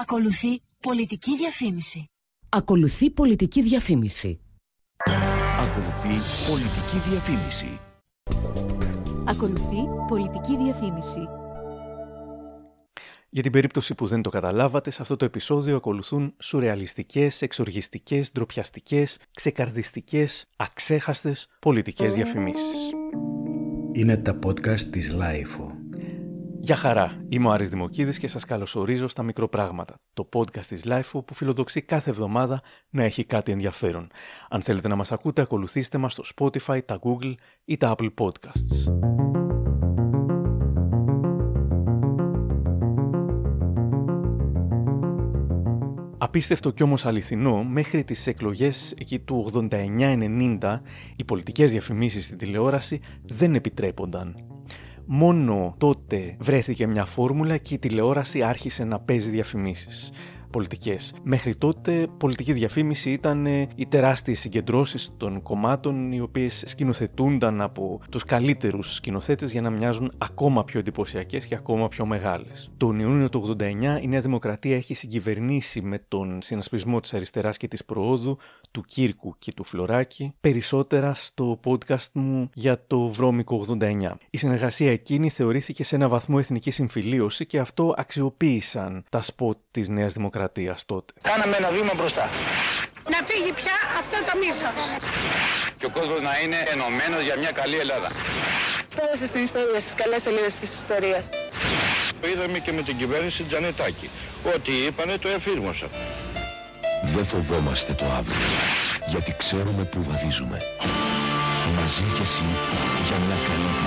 [0.00, 2.04] Ακολουθεί πολιτική διαφήμιση.
[2.48, 4.40] Ακολουθεί πολιτική διαφήμιση.
[5.60, 7.80] Ακολουθεί πολιτική διαφήμιση.
[9.24, 9.76] Ακολουθεί
[10.08, 11.28] πολιτική διαφήμιση.
[13.28, 19.18] Για την περίπτωση που δεν το καταλάβατε, σε αυτό το επεισόδιο ακολουθούν σουρεαλιστικές, εξοργιστικές, ντροπιαστικές,
[19.36, 22.90] ξεκαρδιστικές, αξέχαστες πολιτικές διαφημίσεις.
[23.92, 25.73] Είναι τα podcast της LiFO.
[26.64, 31.24] Γεια χαρά, είμαι ο Άρης Δημοκίδης και σας καλωσορίζω στα Μικροπράγματα, το podcast της Lifeo
[31.24, 34.08] που φιλοδοξεί κάθε εβδομάδα να έχει κάτι ενδιαφέρον.
[34.48, 38.92] Αν θέλετε να μας ακούτε, ακολουθήστε μας στο Spotify, τα Google ή τα Apple Podcasts.
[46.18, 50.80] Απίστευτο κι όμως αληθινό, μέχρι τις εκλογές εκεί του 89-90
[51.16, 54.53] οι πολιτικές διαφημίσεις στην τηλεόραση δεν επιτρέπονταν.
[55.06, 60.12] Μόνο τότε βρέθηκε μια φόρμουλα και η τηλεόραση άρχισε να παίζει διαφημίσεις
[60.54, 61.14] πολιτικές.
[61.22, 68.00] Μέχρι τότε πολιτική διαφήμιση ήταν ε, οι τεράστιες συγκεντρώσεις των κομμάτων οι οποίες σκηνοθετούνταν από
[68.10, 72.70] τους καλύτερους σκηνοθέτες για να μοιάζουν ακόμα πιο εντυπωσιακές και ακόμα πιο μεγάλες.
[72.76, 77.68] Τον Ιούνιο του 89 η Νέα Δημοκρατία έχει συγκυβερνήσει με τον συνασπισμό της αριστεράς και
[77.68, 78.38] της προόδου
[78.70, 84.12] του Κύρκου και του Φλωράκη περισσότερα στο podcast μου για το βρώμικο 89.
[84.30, 89.88] Η συνεργασία εκείνη θεωρήθηκε σε ένα βαθμό εθνική συμφιλίωση και αυτό αξιοποίησαν τα σποτ της
[89.88, 90.12] Νέας
[90.44, 91.12] Δημοκρατίας τότε.
[91.22, 92.30] Κάναμε ένα βήμα μπροστά.
[93.12, 94.76] Να φύγει πια αυτό το μίσος.
[95.78, 98.08] Και ο κόσμος να είναι ενωμένος για μια καλή Ελλάδα.
[98.96, 101.28] Πέρασε στην ιστορία, στις καλές σελίδες της ιστορίας.
[102.20, 104.10] Το είδαμε και με την κυβέρνηση Τζανετάκη.
[104.54, 105.90] Ό,τι είπανε το εφήρμοσαν.
[107.14, 108.46] Δεν φοβόμαστε το αύριο,
[109.06, 110.58] γιατί ξέρουμε που βαδίζουμε.
[111.76, 112.44] Μαζί και εσύ
[113.06, 113.83] για μια καλύτερη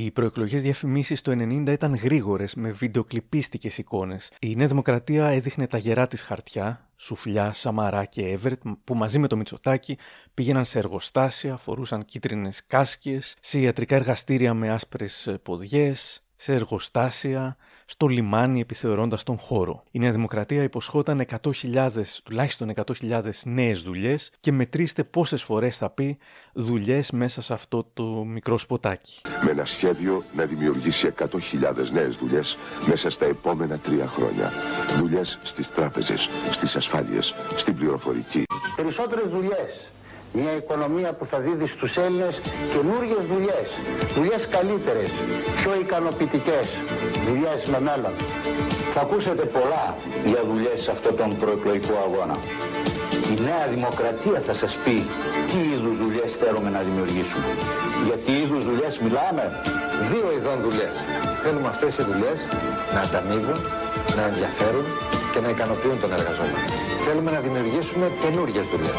[0.00, 4.30] Οι προεκλογές διαφημίσεις το 90 ήταν γρήγορες, με βιντεοκλειπίστικε εικόνες.
[4.40, 9.26] Η Νέα Δημοκρατία έδειχνε τα γερά της χαρτιά, Σουφλιά, Σαμαρά και Εύερτ, που μαζί με
[9.26, 9.98] το Μητσοτάκι
[10.34, 17.56] πήγαιναν σε εργοστάσια, φορούσαν κίτρινες κάσκε, σε ιατρικά εργαστήρια με άσπρες ποδιές, σε εργοστάσια,
[17.90, 19.82] στο λιμάνι επιθεωρώντας τον χώρο.
[19.90, 21.90] Η Νέα Δημοκρατία υποσχόταν 100.000,
[22.24, 26.18] τουλάχιστον 100.000 νέες δουλειές και μετρήστε πόσες φορές θα πει
[26.52, 29.20] δουλειές μέσα σε αυτό το μικρό σποτάκι.
[29.44, 31.26] Με ένα σχέδιο να δημιουργήσει 100.000
[31.92, 32.56] νέες δουλειές
[32.88, 34.50] μέσα στα επόμενα τρία χρόνια.
[34.98, 38.42] Δουλειές στις τράπεζες, στις ασφάλειες, στην πληροφορική.
[38.76, 39.90] Περισσότερες δουλειές
[40.32, 42.40] μια οικονομία που θα δίδει στους Έλληνες
[42.72, 43.68] καινούργιες δουλειές,
[44.14, 45.10] δουλειές καλύτερες,
[45.56, 46.66] πιο ικανοποιητικές,
[47.26, 48.12] δουλειές με μέλλον.
[48.92, 52.36] Θα ακούσετε πολλά για δουλειές σε αυτόν τον προεκλογικό αγώνα.
[53.32, 55.06] Η Νέα Δημοκρατία θα σας πει
[55.50, 57.46] τι είδους δουλειές θέλουμε να δημιουργήσουμε.
[58.06, 59.44] Γιατί είδους δουλειές μιλάμε;
[60.12, 60.94] Δύο ειδών δουλειές.
[61.42, 62.48] Θέλουμε αυτές οι δουλειές
[62.94, 63.58] να ανταμείβουν,
[64.16, 64.84] να ενδιαφέρουν
[65.32, 66.58] και να ικανοποιούν τον εργαζόμενο.
[67.06, 68.98] Θέλουμε να δημιουργήσουμε καινούργιες δουλειές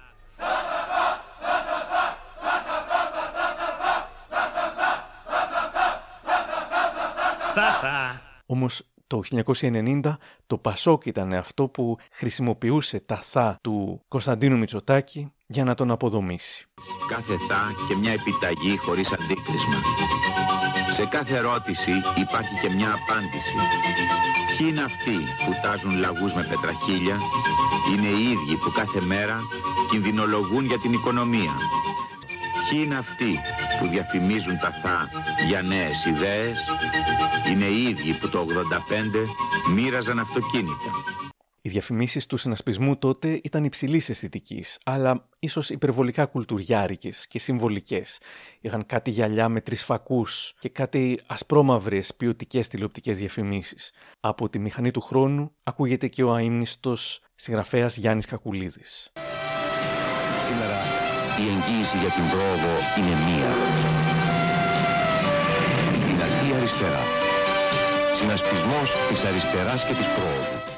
[8.45, 9.21] Όμως το
[9.61, 15.91] 1990 το Πασόκ ήταν αυτό που χρησιμοποιούσε τα θα του Κωνσταντίνου Μητσοτάκη για να τον
[15.91, 16.65] αποδομήσει.
[17.09, 19.75] Κάθε θα και μια επιταγή χωρίς αντίκρισμα.
[20.93, 23.55] Σε κάθε ερώτηση υπάρχει και μια απάντηση.
[24.47, 27.17] Ποιοι είναι αυτοί που τάζουν λαγούς με πετραχίλια,
[27.91, 29.41] είναι οι ίδιοι που κάθε μέρα
[29.89, 31.55] κινδυνολογούν για την οικονομία.
[32.69, 33.39] Ποιοι είναι αυτοί
[33.79, 35.09] που διαφημίζουν τα θα
[35.47, 36.59] για νέες ιδέες,
[37.51, 39.27] είναι οι ίδιοι που το 85
[39.73, 40.91] μοίραζαν αυτοκίνητα.
[41.63, 48.19] Οι διαφημίσεις του συνασπισμού τότε ήταν υψηλής αισθητικής, αλλά ίσως υπερβολικά κουλτουριάρικες και συμβολικές.
[48.61, 53.91] Είχαν κάτι γυαλιά με τρεις φακούς και κάτι ασπρόμαυρες ποιοτικές τηλεοπτικές διαφημίσεις.
[54.19, 59.11] Από τη μηχανή του χρόνου ακούγεται και ο αείμνηστος συγγραφέας Γιάννης Κακουλίδης.
[60.47, 60.77] Σήμερα
[61.39, 63.51] η εγγύηση για την πρόοδο είναι μία.
[66.05, 67.03] Δυνατή αριστερά.
[68.13, 70.70] Συνασπισμός της αριστεράς και της πρόοδου.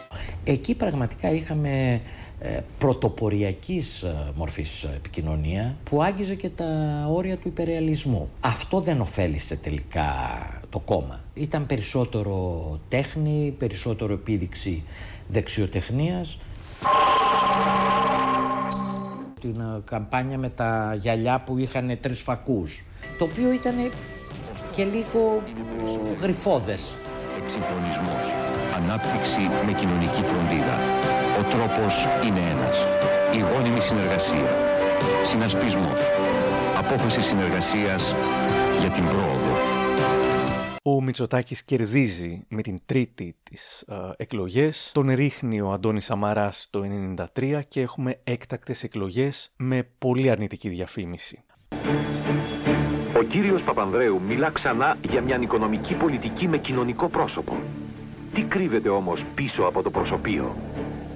[0.46, 2.02] Εκεί πραγματικά είχαμε
[2.40, 6.66] ε, πρωτοποριακής ε, μορφής επικοινωνία που άγγιζε και τα
[7.12, 8.30] όρια του υπερεαλισμού.
[8.40, 10.06] Αυτό δεν ωφέλησε τελικά
[10.70, 11.24] το κόμμα.
[11.34, 14.84] Ήταν περισσότερο τέχνη, περισσότερο επίδειξη
[15.28, 16.38] δεξιοτεχνίας.
[19.40, 22.84] Την ε, καμπάνια με τα γυαλιά που είχαν τρεις φακούς,
[23.18, 23.76] το οποίο ήταν
[24.76, 25.44] και λίγο
[26.22, 26.94] γρυφόδες.
[27.44, 28.28] Εξυγχρονισμός,
[28.76, 30.78] ανάπτυξη με κοινωνική φροντίδα.
[31.40, 32.78] Ο τρόπος είναι ένας.
[33.36, 34.52] Η γόνιμη συνεργασία.
[35.24, 36.00] Συνασπισμός.
[36.78, 38.16] Απόφαση συνεργασίας
[38.80, 39.54] για την πρόοδο.
[40.84, 44.92] Ο Μητσοτάκης κερδίζει με την τρίτη της ε, εκλογές.
[44.94, 46.82] Τον ρίχνει ο Αντώνης Σαμαράς το
[47.36, 51.44] 1993 και έχουμε έκτακτες εκλογές με πολύ αρνητική διαφήμιση.
[53.18, 57.58] Ο κύριος Παπανδρέου μιλά ξανά για μια οικονομική πολιτική με κοινωνικό πρόσωπο.
[58.34, 60.56] Τι κρύβεται όμως πίσω από το προσωπείο;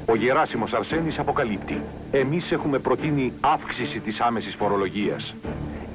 [0.05, 1.81] Ο Γεράσιμος Αρσένης αποκαλύπτει.
[2.11, 5.35] Εμείς έχουμε προτείνει αύξηση της άμεσης φορολογίας.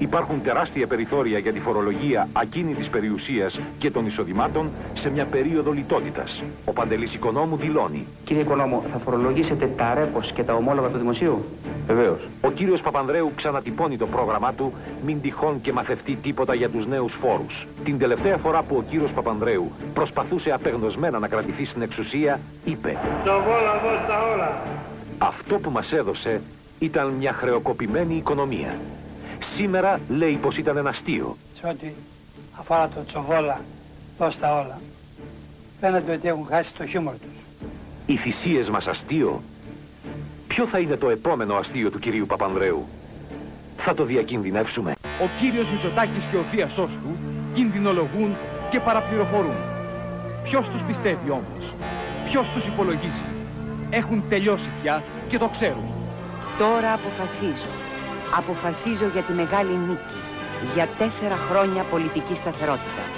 [0.03, 6.43] Υπάρχουν τεράστια περιθώρια για τη φορολογία ακίνητης περιουσίας και των εισοδημάτων σε μια περίοδο λιτότητας.
[6.65, 8.07] Ο Παντελής Οικονόμου δηλώνει.
[8.25, 11.45] Κύριε Οικονόμου, θα φορολογήσετε τα ρέπος και τα ομόλογα του Δημοσίου;
[11.87, 12.29] Βεβαίως.
[12.41, 14.73] Ο κύριος Παπανδρέου ξανατυπώνει το πρόγραμμά του,
[15.05, 17.67] μην τυχόν και μαθευτεί τίποτα για τους νέους φόρους.
[17.85, 22.99] Την τελευταία φορά που ο κύριος Παπανδρέου προσπαθούσε απεγνωσμένα να κρατηθεί στην εξουσία, είπε
[24.35, 24.61] όλα.
[25.19, 26.41] Αυτό που μας έδωσε
[26.79, 28.75] ήταν μια χρεοκοπημένη οικονομία.
[29.43, 31.37] Σήμερα λέει πως ήταν ένα αστείο.
[31.55, 31.87] Σε ό,τι
[32.59, 33.61] αφορά το τσοβόλα,
[34.19, 34.81] δώστα όλα.
[35.81, 37.69] Φαίνεται ότι έχουν χάσει το χιούμορ τους.
[38.07, 39.43] Οι θυσίες μας αστείο.
[40.47, 42.87] Ποιο θα είναι το επόμενο αστείο του κυρίου Παπανδρέου;
[43.77, 44.95] Θα το διακινδυνεύσουμε.
[45.21, 47.17] Ο κύριος Μητσοτάκης και ο θείασός του
[47.55, 48.37] κινδυνολογούν
[48.71, 49.57] και παραπληροφορούν.
[50.45, 51.75] Ποιος τους πιστεύει όμως;
[52.25, 53.25] Ποιος τους υπολογίζει;
[53.91, 55.93] Έχουν τελειώσει πια και το ξέρουν.
[56.59, 57.82] Τώρα αποφασίζω.
[58.37, 60.19] Αποφασίζω για τη μεγάλη νίκη.
[60.75, 63.11] Για τέσσερα χρόνια πολιτικής σταθερότητας.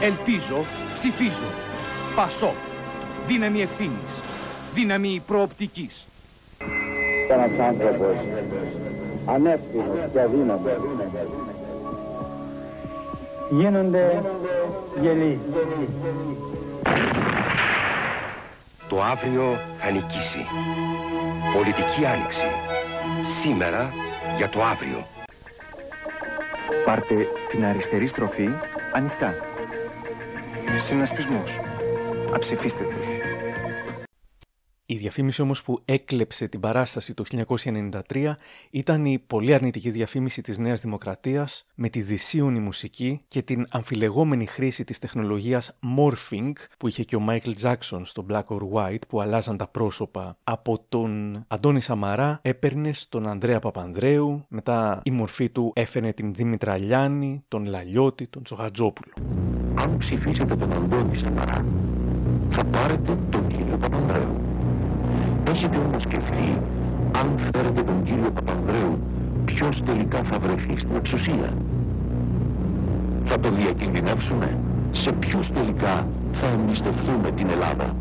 [0.00, 0.64] Ελπίζω,
[0.94, 1.50] ψηφίζω.
[2.16, 2.52] Πασό.
[3.26, 4.12] Δύναμη ευθύνης.
[4.74, 6.06] Δύναμη προοπτικής.
[7.30, 8.16] Ένας άνθρωπος
[9.26, 10.70] ανεύθυνος και αδύναμος
[13.50, 14.22] γίνονται
[15.00, 15.40] γελοί.
[18.88, 20.46] Το αύριο θα νικήσει.
[21.54, 22.44] Πολιτική άνοιξη.
[23.38, 23.92] Σήμερα
[24.36, 25.06] για το αύριο.
[26.84, 28.48] Πάρτε την αριστερή στροφή
[28.92, 29.34] ανοιχτά.
[30.76, 31.60] Συνασπισμός.
[32.34, 33.29] Αψηφίστε τους.
[34.90, 37.24] Η διαφήμιση όμως που έκλεψε την παράσταση το
[38.10, 38.34] 1993
[38.70, 44.46] ήταν η πολύ αρνητική διαφήμιση της Νέας Δημοκρατίας με τη δυσίωνη μουσική και την αμφιλεγόμενη
[44.46, 49.20] χρήση της τεχνολογίας morphing που είχε και ο Michael Jackson στο Black or White που
[49.20, 55.72] αλλάζαν τα πρόσωπα από τον Αντώνη Σαμαρά έπαιρνε στον Ανδρέα Παπανδρέου μετά η μορφή του
[55.74, 59.12] έφερε την Δήμητρα Λιάννη, τον Λαλιώτη, τον Τσογατζόπουλο.
[59.74, 61.64] Αν ψηφίσετε τον Αντώνη Σαμαρά
[62.48, 64.59] θα πάρετε τον κύριο Παπανδρέου.
[65.50, 66.58] Έχετε όμως σκεφτεί,
[67.12, 68.98] αν φέρετε τον κύριο Παπανδρέου,
[69.44, 71.52] ποιος τελικά θα βρεθεί στην εξουσία;
[73.24, 74.58] Θα το διακινδυνεύσουμε;
[74.90, 77.94] Σε ποιους τελικά θα εμπιστευτούμε την Ελλάδα;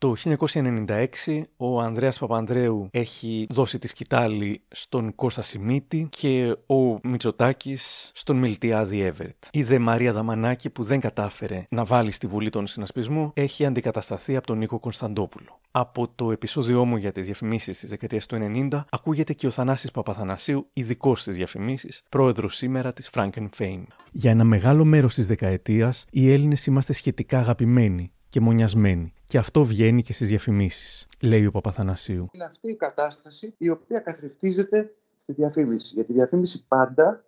[0.00, 8.10] Το 1996 ο Ανδρέας Παπανδρέου έχει δώσει τη σκητάλη στον Κώστα Σιμίτη και ο Μητσοτάκης
[8.14, 9.44] στον Μιλτιάδη Εύερτ.
[9.52, 14.36] Η δε Μαρία Δαμανάκη που δεν κατάφερε να βάλει στη Βουλή των Συνασπισμού έχει αντικατασταθεί
[14.36, 15.60] από τον Νίκο Κωνσταντόπουλο.
[15.70, 18.36] Από το επεισόδιό μου για τις διαφημίσεις της δεκαετίας του
[18.70, 23.84] 90 ακούγεται και ο Θανάσης Παπαθανασίου, ειδικός στις διαφημίσεις, πρόεδρος σήμερα της Franken Fame.
[24.12, 29.12] Για ένα μεγάλο μέρος της δεκαετίας οι Έλληνες είμαστε σχετικά αγαπημένοι και μονιασμένοι.
[29.24, 32.28] Και αυτό βγαίνει και στις διαφημίσεις, λέει ο Παπαθανασίου.
[32.32, 35.94] Είναι αυτή η κατάσταση η οποία καθρεφτίζεται στη διαφήμιση.
[35.94, 37.24] Γιατί η διαφήμιση πάντα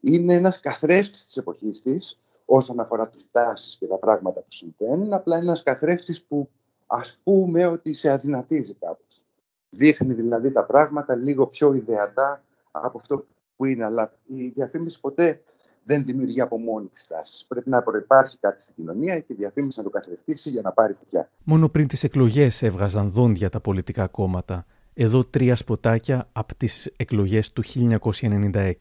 [0.00, 5.12] είναι ένας καθρέφτης της εποχής της, όσον αφορά τις τάσεις και τα πράγματα που συμβαίνουν.
[5.12, 6.48] Απλά είναι ένας καθρέφτης που
[6.86, 9.24] ας πούμε ότι σε αδυνατίζει κάπως.
[9.70, 13.26] Δείχνει δηλαδή τα πράγματα λίγο πιο ιδεατά από αυτό
[13.56, 13.84] που είναι.
[13.84, 15.42] Αλλά η διαφήμιση ποτέ
[15.90, 17.44] δεν δημιουργεί από μόνη της τάσης.
[17.48, 20.94] Πρέπει να προπάρχει κάτι στην κοινωνία και η διαφήμιση να το καθρεφτήσει για να πάρει
[20.94, 21.30] φωτιά.
[21.44, 24.66] Μόνο πριν τις εκλογές έβγαζαν δόντια τα πολιτικά κόμματα.
[24.94, 28.72] Εδώ τρία σποτάκια από τις εκλογές του 1996.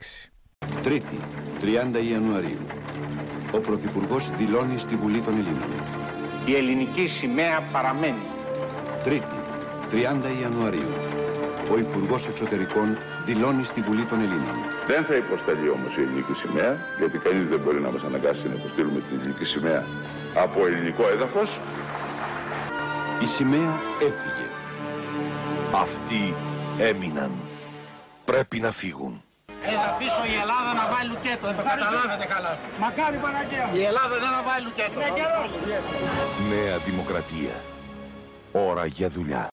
[0.84, 1.18] Τρίτη,
[1.62, 2.60] 30 Ιανουαρίου.
[3.54, 5.70] Ο Πρωθυπουργός δηλώνει στη Βουλή των Ελλήνων.
[6.46, 8.26] Η ελληνική σημαία παραμένει.
[9.04, 9.38] Τρίτη,
[9.90, 11.19] 30 Ιανουαρίου.
[11.72, 14.58] Ο Υπουργός Εξωτερικών δηλώνει στη Βουλή των Ελλήνων.
[14.88, 18.54] Δεν θα υποσταλεί όμως η ελληνική σημαία, γιατί κανείς δεν μπορεί να μας αναγκάσει να
[18.54, 19.84] υποστείλουμε την ελληνική σημαία
[20.36, 21.60] από ελληνικό έδαφος.
[23.22, 24.48] Η σημαία έφυγε.
[25.74, 26.36] Αυτοί
[26.78, 27.32] έμειναν.
[28.26, 29.24] Πρέπει να φύγουν.
[29.64, 32.58] Έλα πίσω η Ελλάδα να βάλει λουκέτο, δεν το καταλάβετε καλά.
[32.80, 33.70] Μακάρι Παναγία.
[33.74, 35.00] Η Ελλάδα δεν θα βάλει λουκέτο.
[36.50, 37.56] Νέα Δημοκρατία.
[38.52, 39.48] Ώρα για δουλειά.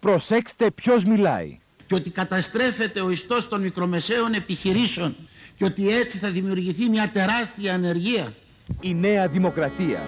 [0.00, 1.58] Προσέξτε ποιος μιλάει.
[1.86, 5.16] Και ότι καταστρέφεται ο ιστός των μικρομεσαίων επιχειρήσεων
[5.56, 8.32] και ότι έτσι θα δημιουργηθεί μια τεράστια ανεργία.
[8.80, 10.00] Η Νέα Δημοκρατία.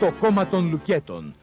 [0.00, 1.34] Το κόμμα των Λουκέτων.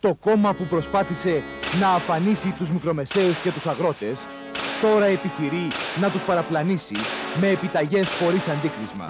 [0.00, 1.42] Το κόμμα που προσπάθησε
[1.80, 4.18] να αφανίσει τους μικρομεσαίους και τους αγρότες
[4.80, 5.68] τώρα επιχειρεί
[6.00, 6.94] να τους παραπλανήσει
[7.40, 9.08] με επιταγές χωρίς αντίκρισμα.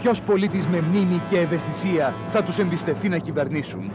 [0.00, 3.90] Ποιος πολίτης με μνήμη και ευαισθησία θα τους εμπιστευτεί να κυβερνήσουν;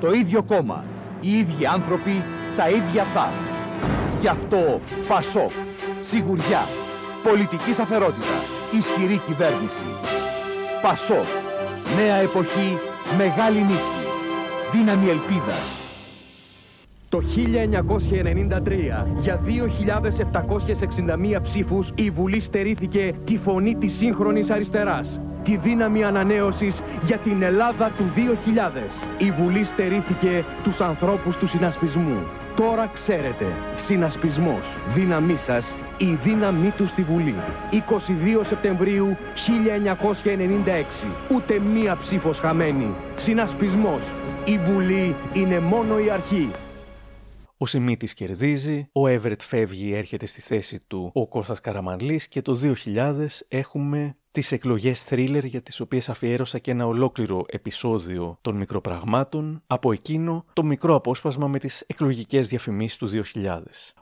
[0.00, 0.84] Το ίδιο κόμμα,
[1.20, 2.22] οι ίδιοι άνθρωποι,
[2.56, 3.28] τα ίδια θα.
[4.20, 5.50] Γι' αυτό Πασόκ,
[6.00, 6.62] σιγουριά,
[7.22, 8.36] πολιτική σταθερότητα,
[8.78, 9.86] ισχυρή κυβέρνηση.
[10.82, 11.28] Πασόκ,
[11.96, 12.78] νέα εποχή,
[13.16, 14.04] μεγάλη νύχτη,
[14.72, 15.76] δύναμη ελπίδας.
[17.08, 25.20] Το 1993, για 2.761 ψήφους, η Βουλή στερήθηκε τη φωνή της σύγχρονης αριστεράς.
[25.44, 28.90] Τη δύναμη ανανέωσης για την Ελλάδα του 2000.
[29.18, 32.18] Η Βουλή στερήθηκε τους ανθρώπους του συνασπισμού.
[32.56, 33.44] Τώρα ξέρετε,
[33.76, 37.34] συνασπισμός, δύναμή σας, η δύναμή του στη Βουλή.
[37.70, 41.06] 22 Σεπτεμβρίου 1996.
[41.34, 42.94] Ούτε μία ψήφος χαμένη.
[43.16, 44.00] Συνασπισμός.
[44.44, 46.50] Η Βουλή είναι μόνο η αρχή.
[47.56, 52.54] Ο Σιμίτης κερδίζει, ο Εύρετ φεύγει, έρχεται στη θέση του ο Κώστας Καραμανλής και το
[52.54, 59.62] 2000 έχουμε τις εκλογές θρίλερ για τις οποίες αφιέρωσα και ένα ολόκληρο επεισόδιο των μικροπραγμάτων,
[59.66, 63.94] από εκείνο το μικρό απόσπασμα με τις εκλογικές διαφημίσεις του 2000.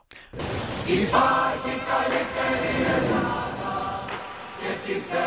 [0.87, 4.05] Υπάρχει καλύτερη Ελλάδα
[4.85, 5.24] και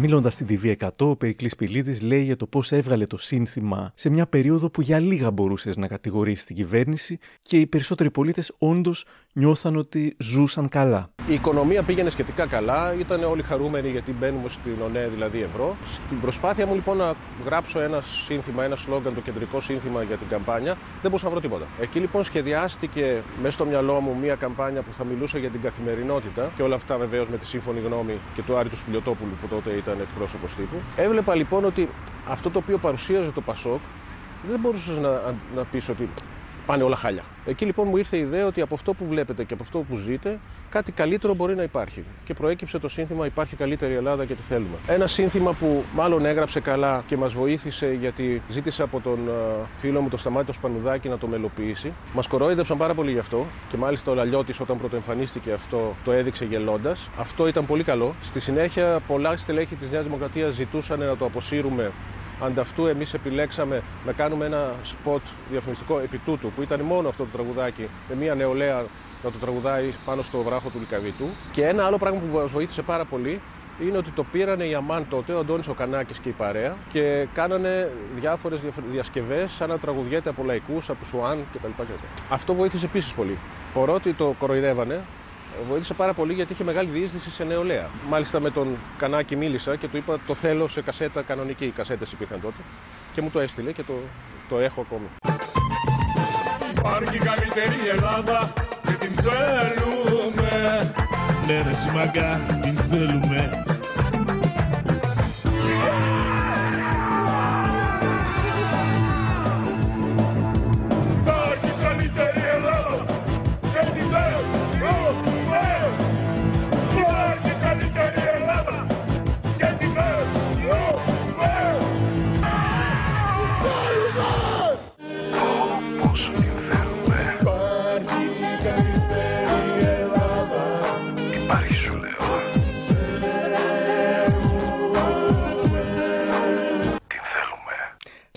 [0.00, 4.26] Μιλώντας στην TV100, ο Περικλής Πηλίδης λέει για το πώς έβγαλε το σύνθημα σε μια
[4.26, 9.04] περίοδο που για λίγα μπορούσες να κατηγορήσεις την κυβέρνηση και οι περισσότεροι πολίτες όντως
[9.38, 11.10] νιώθαν ότι ζούσαν καλά.
[11.28, 15.76] Η οικονομία πήγαινε σχετικά καλά, ήταν όλοι χαρούμενοι γιατί μπαίνουμε στην ΟΝΕ, δηλαδή ευρώ.
[16.06, 17.14] Στην προσπάθεια μου λοιπόν να
[17.44, 21.40] γράψω ένα σύνθημα, ένα σλόγγαν, το κεντρικό σύνθημα για την καμπάνια, δεν μπορούσα να βρω
[21.40, 21.64] τίποτα.
[21.80, 26.50] Εκεί λοιπόν σχεδιάστηκε μέσα στο μυαλό μου μια καμπάνια που θα μιλούσε για την καθημερινότητα
[26.56, 29.70] και όλα αυτά βεβαίως με τη σύμφωνη γνώμη και του Άρη του Σπιλιοτόπουλου που τότε
[29.70, 30.76] ήταν εκπρόσωπος τύπου.
[30.96, 31.88] Έβλεπα λοιπόν ότι
[32.28, 33.80] αυτό το οποίο παρουσίαζε το Πασόκ
[34.50, 35.10] δεν μπορούσες να,
[35.54, 36.08] να πεις ότι
[36.68, 37.22] πάνε όλα χάλια.
[37.46, 39.96] Εκεί λοιπόν μου ήρθε η ιδέα ότι από αυτό που βλέπετε και από αυτό που
[39.96, 40.38] ζείτε,
[40.70, 42.04] κάτι καλύτερο μπορεί να υπάρχει.
[42.24, 44.76] Και προέκυψε το σύνθημα Υπάρχει καλύτερη Ελλάδα και τι θέλουμε.
[44.86, 49.18] Ένα σύνθημα που μάλλον έγραψε καλά και μας βοήθησε γιατί ζήτησε από τον
[49.78, 51.92] φίλο μου τον Σταμάτη Σπανουδάκη να το μελοποιήσει.
[52.14, 56.44] Μας κορόιδεψαν πάρα πολύ γι' αυτό και μάλιστα ο Λαλιώτης όταν πρωτοεμφανίστηκε αυτό το έδειξε
[56.44, 57.08] γελώντας.
[57.18, 58.14] Αυτό ήταν πολύ καλό.
[58.22, 61.92] Στη συνέχεια, πολλά στελέχη της Νέας Δημοκρατίας ζητούσαν να το αποσύρουμε
[62.40, 67.28] Ανταυτού εμείς επιλέξαμε να κάνουμε ένα σποτ διαφημιστικό επί τούτου, που ήταν μόνο αυτό το
[67.32, 68.84] τραγουδάκι με μια νεολαία
[69.24, 71.24] να το τραγουδάει πάνω στο βράχο του Λικαβίτου.
[71.52, 73.40] Και ένα άλλο πράγμα που μας βοήθησε πάρα πολύ
[73.80, 77.26] είναι ότι το πήρανε οι Αμάν τότε, ο Αντώνης ο Κανάκης και η παρέα και
[77.34, 77.90] κάνανε
[78.20, 81.82] διάφορες διασκευές σαν να τραγουδιέται από λαϊκούς, από Σουάν κτλ.
[82.30, 83.38] Αυτό βοήθησε επίσης πολύ.
[83.74, 85.00] Παρότι το κοροϊδεύανε,
[85.68, 87.86] βοήθησε πάρα πολύ γιατί είχε μεγάλη διείσδυση σε νεολαία.
[88.08, 91.64] Μάλιστα με τον Κανάκη μίλησα και του είπα το θέλω σε κασέτα κανονική.
[91.64, 92.62] Οι κασέτες υπήρχαν τότε
[93.12, 93.94] και μου το έστειλε και το,
[94.48, 95.06] το έχω ακόμη.
[96.76, 98.52] Υπάρχει καλύτερη Ελλάδα
[98.82, 100.92] και την θέλουμε.
[101.46, 103.77] Ναι ρε σημαγκά, την θέλουμε.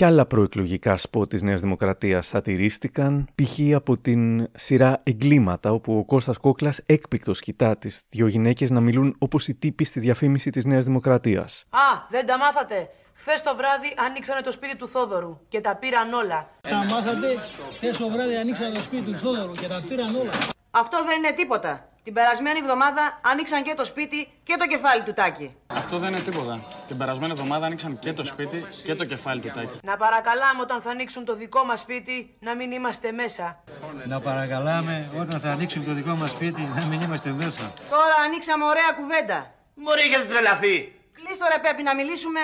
[0.02, 3.76] Και άλλα προεκλογικά σποτ της Νέας Δημοκρατίας σατυρίστηκαν, π.χ.
[3.76, 9.16] από την σειρά Εγκλήματα, όπου ο Κώστας Κόκλας έκπληκτος κοιτά τις δύο γυναίκες να μιλούν
[9.18, 11.66] όπως οι τύποι στη διαφήμιση της Νέας Δημοκρατίας.
[11.70, 11.80] Α,
[12.10, 12.90] δεν τα μάθατε.
[13.14, 16.50] Χθες το βράδυ ανοίξανε το σπίτι του Θόδωρου και τα πήραν όλα.
[16.62, 17.28] Τα μάθατε,
[17.76, 20.32] χθες το βράδυ ανοίξανε το σπίτι του Θόδωρου και τα πήραν όλα.
[20.72, 21.91] Αυτό δεν είναι τίποτα.
[22.04, 25.56] Την περασμένη εβδομάδα άνοιξαν και το σπίτι και το κεφάλι του Τάκη.
[25.68, 26.60] Αυτό δεν είναι τίποτα.
[26.88, 29.80] Την περασμένη εβδομάδα άνοιξαν και το σπίτι και το κεφάλι του Τάκη.
[29.84, 33.64] Να παρακαλάμε όταν θα ανοίξουν το δικό μας σπίτι να μην είμαστε μέσα.
[34.06, 37.74] Να παρακαλάμε όταν θα ανοίξουν το δικό μας σπίτι να μην είμαστε μέσα.
[37.90, 39.54] Τώρα ανοίξαμε ωραία κουβέντα.
[39.74, 42.40] Μωρή έχετε τρελαθεί; Κλείστο ρε Πέπη να μιλήσουμε.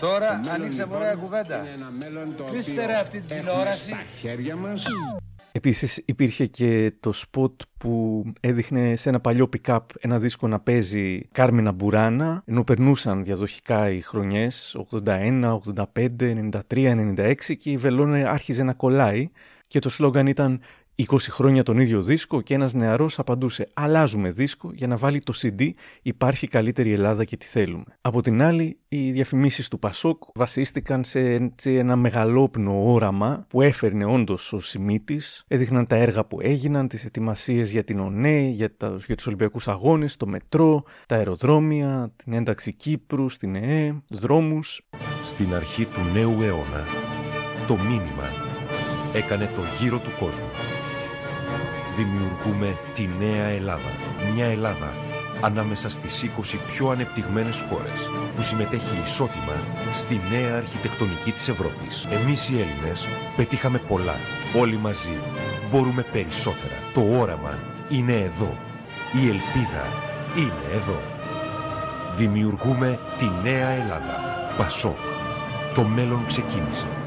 [0.00, 1.66] Τώρα ανοίξαμε ωραία κουβέντα.
[2.50, 3.90] Κλείστε ρε αυτή την τηλεόραση.
[3.90, 4.84] Στα χέρια μας.
[5.56, 11.28] Επίσης υπήρχε και το σποτ που έδειχνε σε ένα παλιό pick-up ένα δίσκο να παίζει
[11.32, 15.58] Κάρμινα Μπουράνα ενώ περνούσαν διαδοχικά οι χρονιές 81,
[15.94, 16.60] 85, 93,
[17.16, 19.30] 96 και η βελόνα άρχιζε να κολλάει
[19.66, 20.60] και το σλόγγαν ήταν
[20.96, 25.32] 20 χρόνια τον ίδιο δίσκο και ένας νεαρός απαντούσε «Αλλάζουμε δίσκο για να βάλει το
[25.42, 25.70] CD,
[26.02, 27.84] υπάρχει καλύτερη Ελλάδα και τη θέλουμε».
[28.00, 34.04] Από την άλλη, οι διαφημίσεις του Πασόκ βασίστηκαν σε έτσι, ένα μεγαλόπνο όραμα που έφερνε
[34.04, 38.96] όντως ο Σιμίτης, έδειχναν τα έργα που έγιναν, τις ετοιμασίες για την ΟΝΕ, για, τα,
[39.06, 44.88] για τους Ολυμπιακούς Αγώνες, το μετρό, τα αεροδρόμια, την ένταξη Κύπρου στην ΕΕ, τους δρόμους.
[45.22, 46.84] Στην αρχή του νέου αιώνα,
[47.66, 48.28] το μήνυμα
[49.14, 50.73] έκανε το γύρο του κόσμου
[51.96, 53.92] δημιουργούμε τη νέα Ελλάδα.
[54.34, 54.92] Μια Ελλάδα
[55.40, 59.56] ανάμεσα στις 20 πιο ανεπτυγμένες χώρες που συμμετέχει ισότιμα
[59.92, 62.06] στη νέα αρχιτεκτονική της Ευρώπης.
[62.10, 64.14] Εμείς οι Έλληνες πετύχαμε πολλά.
[64.58, 65.18] Όλοι μαζί
[65.70, 66.74] μπορούμε περισσότερα.
[66.94, 67.58] Το όραμα
[67.88, 68.56] είναι εδώ.
[69.12, 69.84] Η ελπίδα
[70.36, 71.00] είναι εδώ.
[72.16, 74.16] Δημιουργούμε τη νέα Ελλάδα.
[74.56, 74.98] Πασόκ.
[75.74, 77.03] Το μέλλον ξεκίνησε.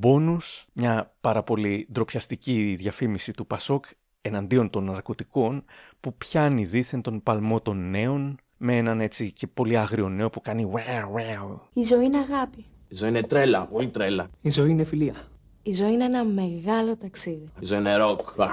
[0.00, 3.84] Μπόνους, μια πάρα πολύ ντροπιαστική διαφήμιση του Πασόκ
[4.20, 5.64] εναντίον των ναρκωτικών
[6.00, 10.40] που πιάνει δήθεν τον παλμό των νέων με έναν έτσι και πολύ άγριο νέο που
[10.40, 11.58] κάνει wow, wow.
[11.72, 12.64] Η ζωή είναι αγάπη.
[12.88, 14.30] Η ζωή είναι τρέλα, πολύ τρέλα.
[14.40, 15.14] Η ζωή είναι φιλία.
[15.62, 17.48] Η ζωή είναι ένα μεγάλο ταξίδι.
[17.60, 18.46] Η ζωή είναι rock.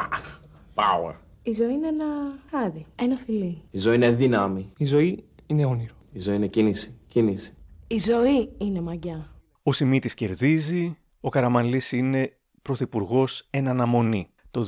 [0.74, 1.14] Power.
[1.44, 2.06] Η ζωή είναι ένα
[2.50, 3.62] χάδι, ένα φιλί.
[3.72, 4.72] Η ζωή είναι δύναμη.
[4.78, 5.94] Η ζωή είναι όνειρο.
[6.12, 6.98] Η ζωή είναι κίνηση.
[7.08, 7.54] Κίνηση.
[7.88, 9.30] Η ζωή είναι μαγιά.
[9.64, 14.30] Ο Σιμίτης κερδίζει, ο Καραμανλής είναι πρωθυπουργός εν αναμονή.
[14.52, 14.66] Το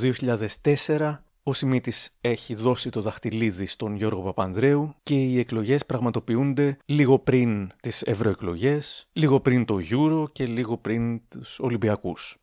[0.87, 7.19] 2004 ο Σιμίτης έχει δώσει το δαχτυλίδι στον Γιώργο Παπανδρέου και οι εκλογές πραγματοποιούνται λίγο
[7.19, 12.37] πριν τις ευρωεκλογές, λίγο πριν το Euro και λίγο πριν τους Ολυμπιακούς.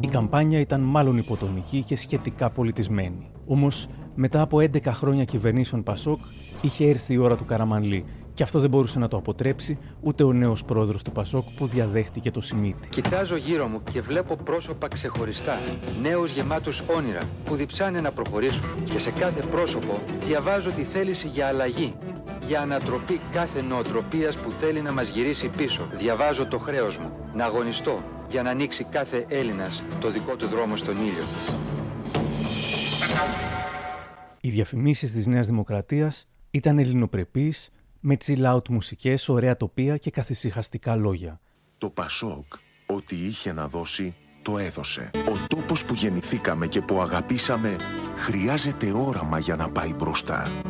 [0.00, 3.30] Η καμπάνια ήταν μάλλον υποτονική και σχετικά πολιτισμένη.
[3.46, 6.20] Όμως, μετά από 11 χρόνια κυβερνήσεων Πασόκ,
[6.60, 8.04] είχε έρθει η ώρα του Καραμανλή
[8.34, 12.30] και αυτό δεν μπορούσε να το αποτρέψει ούτε ο νέος πρόεδρος του Πασόκ που διαδέχτηκε
[12.30, 12.88] το Σιμίτι.
[12.88, 15.58] Κοιτάζω γύρω μου και βλέπω πρόσωπα ξεχωριστά.
[16.02, 18.64] Νέους γεμάτους όνειρα που διψάνε να προχωρήσουν.
[18.84, 21.94] Και σε κάθε πρόσωπο διαβάζω τη θέληση για αλλαγή.
[22.46, 25.82] Για ανατροπή κάθε νοοτροπίας που θέλει να μας γυρίσει πίσω.
[25.96, 27.10] Διαβάζω το χρέος μου.
[27.34, 31.24] Να αγωνιστώ για να ανοίξει κάθε Έλληνας το δικό του δρόμο στον ήλιο.
[34.40, 40.96] Οι διαφημίσεις της Νέας Δημοκρατίας ήταν ελληνοπρεπείς, με chill out μουσικές, ωραία τοπία και καθησυχαστικά
[40.96, 41.40] λόγια.
[41.78, 42.44] Το Πασόκ,
[42.86, 45.10] ό,τι είχε να δώσει, το έδωσε.
[45.14, 47.76] Ο τόπος που γεννηθήκαμε και που αγαπήσαμε,
[48.16, 50.62] χρειάζεται όραμα για να πάει μπροστά.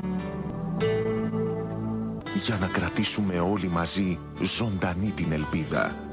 [2.45, 6.06] Για να κρατήσουμε όλοι μαζί ζωντανή την ελπίδα.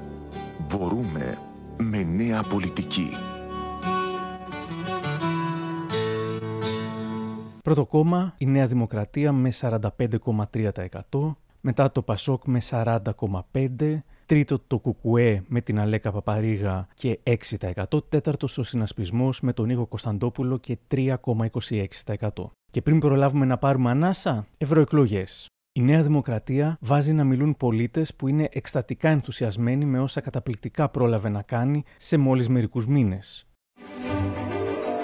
[0.77, 1.38] Μπορούμε
[1.77, 3.07] με νέα πολιτική.
[7.63, 15.43] Πρώτο κόμμα η Νέα Δημοκρατία με 45,3%, μετά το Πασόκ με 40,5%, τρίτο το Κουκουέ
[15.47, 22.29] με την Αλέκα Παπαρίγα και 6%, τέταρτος ο Συνασπισμός με τον Νίκο Κωνσταντόπουλο και 3,26%.
[22.71, 25.47] Και πριν προλάβουμε να πάρουμε ανάσα, ευρωεκλογές.
[25.75, 31.29] Η Νέα Δημοκρατία βάζει να μιλούν πολίτες που είναι εκστατικά ενθουσιασμένοι με όσα καταπληκτικά πρόλαβε
[31.29, 33.47] να κάνει σε μόλις μερικούς μήνες.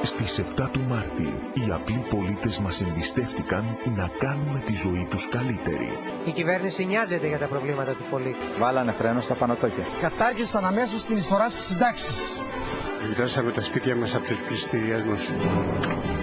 [0.10, 5.89] Στις 7 του Μάρτη, οι απλοί πολίτες μας εμπιστεύτηκαν να κάνουμε τη ζωή τους καλύτερη.
[6.26, 8.38] Η κυβέρνηση νοιάζεται για τα προβλήματα του πολίτη.
[8.60, 9.86] Βάλανε φρένο στα πανωτόκια.
[10.02, 12.41] Κατάργησαν αμέσως την εισφορά στις συντάξεις.
[13.08, 15.32] Γυρώσαμε τα σπίτια μας από τους πληστηριασμούς.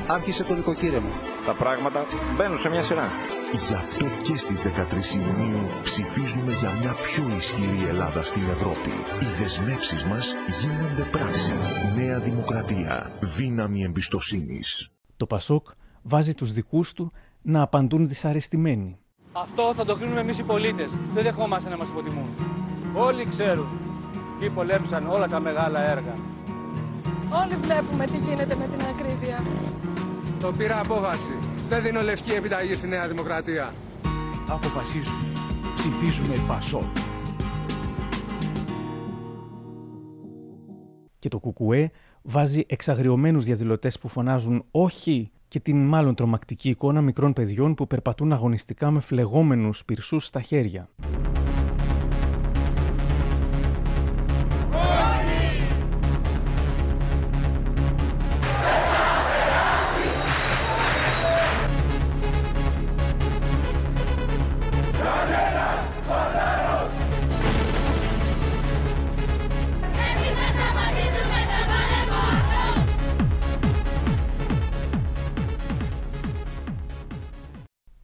[0.06, 1.10] Άρχισε το νοικοκύρεμα.
[1.46, 2.04] Τα πράγματα
[2.36, 3.10] μπαίνουν σε μια σειρά.
[3.52, 8.90] Γι' αυτό και στις 13 Ιουνίου ψηφίζουμε για μια πιο ισχυρή Ελλάδα στην Ευρώπη.
[9.20, 11.54] Οι δεσμεύσεις μας γίνονται πράξη.
[11.94, 13.10] Νέα Δημοκρατία.
[13.20, 14.90] Δύναμη εμπιστοσύνης.
[15.16, 15.66] Το Πασόκ
[16.02, 17.12] βάζει τους δικούς του
[17.42, 18.98] να απαντούν δυσαρεστημένοι.
[19.32, 20.96] Αυτό θα το κρίνουμε εμείς οι πολίτες.
[21.14, 22.28] Δεν δεχόμαστε να μας υποτιμούν.
[22.94, 23.66] Όλοι ξέρουν.
[24.38, 26.14] Ποιοι πολέμησαν όλα τα μεγάλα έργα.
[27.44, 29.42] Όλοι βλέπουμε τι γίνεται με την ακρίβεια.
[30.40, 31.38] Το πήρα απόφαση.
[31.68, 33.74] Δεν δίνω λευκή επιταγή στη Νέα Δημοκρατία.
[34.48, 35.24] Αποφασίζουμε.
[35.74, 36.96] Ψηφίζουμε Πασόκ.
[41.18, 41.90] Και το Κουκουέ
[42.26, 48.32] βάζει εξαγριωμένους διαδηλωτές που φωνάζουν όχι και την μάλλον τρομακτική εικόνα μικρών παιδιών που περπατούν
[48.32, 50.88] αγωνιστικά με φλεγόμενους πυρσούς στα χέρια.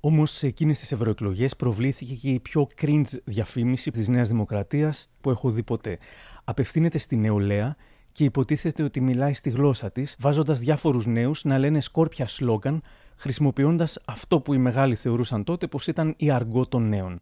[0.04, 5.30] Όμως σε εκείνες τις ευρωεκλογές προβλήθηκε και η πιο cringe διαφήμιση της Νέας Δημοκρατίας που
[5.30, 5.98] έχω δει ποτέ.
[6.44, 7.76] Απευθύνεται στη νεολαία
[8.12, 12.82] και υποτίθεται ότι μιλάει στη γλώσσα της, βάζοντας διάφορους νέους να λένε σκόρπια σλόγγαν,
[13.16, 17.20] χρησιμοποιώντας αυτό που οι μεγάλοι θεωρούσαν τότε πως ήταν η αργκό των νέων.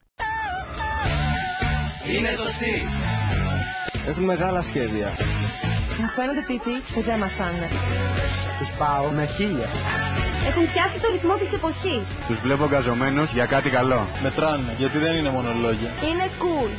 [2.16, 2.82] Είναι σωστή.
[4.08, 5.12] Έχουν μεγάλα σχέδια.
[6.00, 7.68] Μου φαίνονται τύποι που δεν μασάνε.
[8.58, 9.68] Τους πάω με χίλια.
[10.48, 12.08] Έχουν πιάσει το ρυθμό της εποχής.
[12.26, 14.06] Τους βλέπω γκαζωμένους για κάτι καλό.
[14.22, 15.90] Μετράνε, γιατί δεν είναι μόνο λόγια.
[16.10, 16.70] Είναι cool.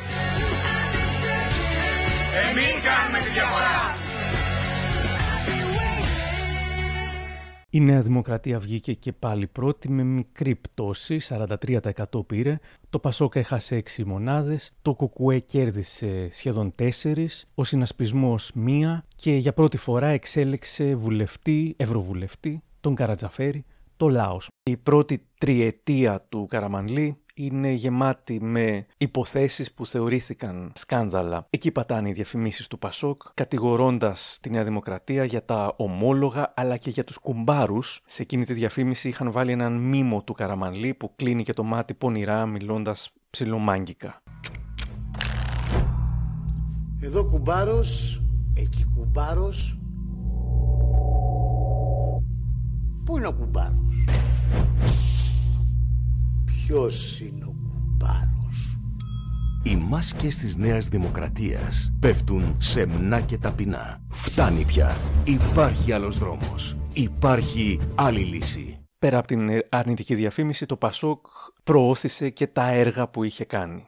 [2.49, 3.95] Εμείς κάνουμε τη διαφορά.
[7.73, 12.59] Η Νέα Δημοκρατία βγήκε και πάλι πρώτη με μικρή πτώση, 43% πήρε.
[12.89, 19.53] Το Πασόκα έχασε 6 μονάδες, το Κουκουέ κέρδισε σχεδόν 4, ο συνασπισμός 1 και για
[19.53, 23.65] πρώτη φορά εξέλεξε βουλευτή, ευρωβουλευτή, τον Καρατζαφέρη,
[23.97, 24.47] το Λάος.
[24.63, 31.45] Η πρώτη τριετία του Καραμανλή είναι γεμάτη με υποθέσεις που θεωρήθηκαν σκάνδαλα.
[31.49, 36.89] Εκεί πατάνε οι διαφημίσεις του Πασόκ, κατηγορώντας τη Νέα Δημοκρατία για τα ομόλογα αλλά και
[36.89, 38.01] για τους κουμπάρους.
[38.05, 41.93] Σε εκείνη τη διαφήμιση είχαν βάλει έναν μήμο του Καραμανλή που κλείνει και το μάτι
[41.93, 44.21] πονηρά μιλώντας ψιλομάγκικα.
[47.03, 48.21] Εδώ κουμπάρος,
[48.53, 49.79] εκεί κουμπάρος.
[53.05, 54.05] Πού είναι ο κουμπάρος;
[56.67, 58.77] Ποιος είναι ο κουμπάρος;
[59.63, 64.01] Οι μάσκες της Νέας Δημοκρατίας πέφτουν σεμνά και ταπεινά.
[64.09, 64.97] Φτάνει πια.
[65.23, 66.77] Υπάρχει άλλος δρόμος.
[66.93, 68.79] Υπάρχει άλλη λύση.
[68.99, 71.25] Πέρα από την αρνητική διαφήμιση, το Πασόκ
[71.63, 73.83] προώθησε και τα έργα που είχε κάνει.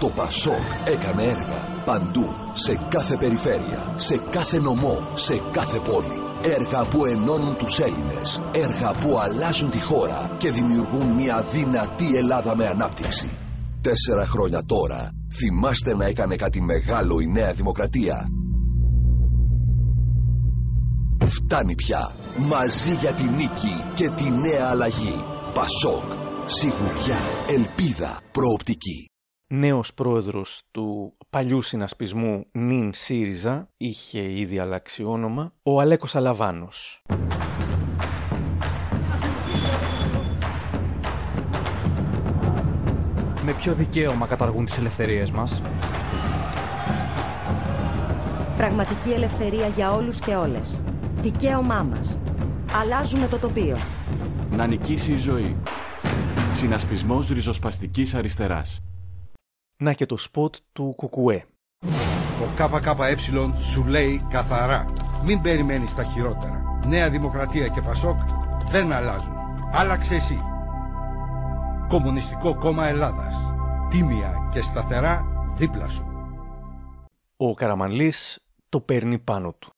[0.00, 6.18] Το Πασόκ έκανε έργα παντού, σε κάθε περιφέρεια, σε κάθε νομό, σε κάθε πόλη.
[6.42, 12.56] Έργα που ενώνουν τους Έλληνες, έργα που αλλάζουν τη χώρα και δημιουργούν μια δυνατή Ελλάδα
[12.56, 13.30] με ανάπτυξη.
[13.80, 18.28] Τέσσερα χρόνια τώρα, θυμάστε να έκανε κάτι μεγάλο η Νέα Δημοκρατία.
[21.24, 25.24] Φτάνει πια, μαζί για τη νίκη και τη νέα αλλαγή.
[25.54, 26.12] Πασόκ,
[26.44, 29.10] σιγουριά, ελπίδα, προοπτική.
[29.54, 37.02] Νέος πρόεδρος του παλιού συνασπισμού νυν ΣΥΡΙΖΑ, είχε ήδη αλλάξει όνομα, ο Αλέκος Αλαβάνος.
[43.44, 45.62] Με ποιο δικαίωμα καταργούν τις ελευθερίες μας;
[48.56, 50.80] Πραγματική ελευθερία για όλους και όλες.
[51.14, 52.18] Δικαίωμά μας.
[52.72, 53.76] Αλλάζουμε το τοπίο.
[54.50, 55.56] Να νικήσει η ζωή.
[56.52, 58.82] Συνασπισμός ριζοσπαστικής αριστεράς.
[59.80, 61.46] Να και το σποτ του Κουκουέ.
[62.38, 63.16] Το ΚΚΕ
[63.56, 64.84] σου λέει καθαρά.
[65.24, 66.62] Μην περιμένεις τα χειρότερα.
[66.86, 68.18] Νέα Δημοκρατία και Πασόκ
[68.70, 69.34] δεν αλλάζουν.
[69.72, 70.36] Άλλαξε εσύ.
[71.88, 73.34] Κομμουνιστικό κόμμα Ελλάδας.
[73.90, 76.06] Τίμια και σταθερά δίπλα σου.
[77.36, 78.38] Ο Καραμανλής
[78.68, 79.72] το παίρνει πάνω του.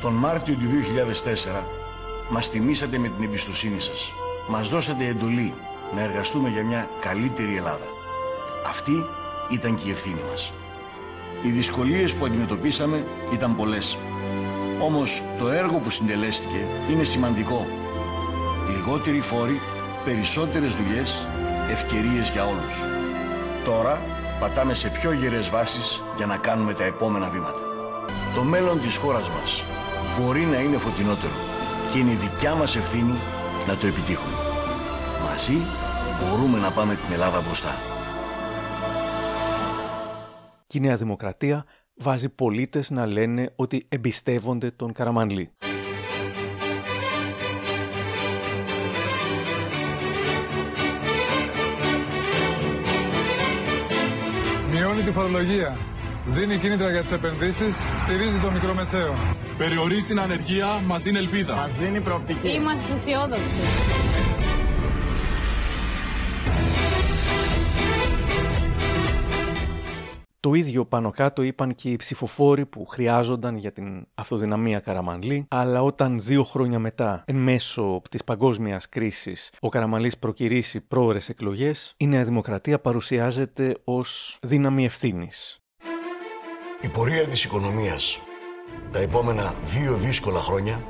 [0.00, 1.64] Τον Μάρτιο του 2004
[2.30, 4.12] μας τιμήσατε με την εμπιστοσύνη σας.
[4.48, 5.54] Μας δώσατε εντολή
[5.94, 7.86] να εργαστούμε για μια καλύτερη Ελλάδα.
[8.68, 9.06] Αυτή
[9.50, 10.52] ήταν και η ευθύνη μας.
[11.42, 13.98] Οι δυσκολίες που αντιμετωπίσαμε ήταν πολλές.
[14.80, 17.66] Όμως το έργο που συντελέστηκε είναι σημαντικό.
[18.70, 19.60] Λιγότεροι φόροι,
[20.04, 21.26] περισσότερες δουλειές,
[21.70, 22.76] ευκαιρίες για όλους.
[23.64, 24.02] Τώρα
[24.40, 27.60] πατάμε σε πιο γερές βάσεις για να κάνουμε τα επόμενα βήματα.
[28.34, 29.64] Το μέλλον της χώρας μας
[30.18, 31.34] μπορεί να είναι φωτεινότερο
[31.92, 33.14] και είναι δικιά μας ευθύνη
[33.66, 34.49] να το επιτύχουμε.
[35.40, 35.62] Μαζί
[36.20, 37.68] μπορούμε να πάμε την Ελλάδα μπροστά.
[40.66, 45.50] Και η Νέα Δημοκρατία βάζει πολίτες να λένε ότι εμπιστεύονται τον Καραμανλή.
[54.70, 55.76] Μειώνει τη φορολογία.
[56.26, 59.14] Δίνει κίνητρα για τις επενδύσεις, στηρίζει το μικρό μεσαίο.
[59.58, 61.54] Περιορίζει την ανεργία, μας δίνει ελπίδα.
[61.54, 62.48] Μας δίνει προοπτική.
[62.48, 64.09] Είμαστε αισιόδοξοι.
[70.42, 75.82] Το ίδιο πάνω κάτω είπαν και οι ψηφοφόροι που χρειάζονταν για την αυτοδυναμία Καραμανλή, αλλά
[75.82, 82.06] όταν δύο χρόνια μετά, εν μέσω της παγκόσμιας κρίσης, ο Καραμανλής προκυρήσει πρόορε εκλογές, η
[82.06, 85.60] Νέα Δημοκρατία παρουσιάζεται ως δύναμη ευθύνης.
[86.80, 88.20] Η πορεία της οικονομίας
[88.92, 90.84] τα επόμενα δύο δύσκολα χρόνια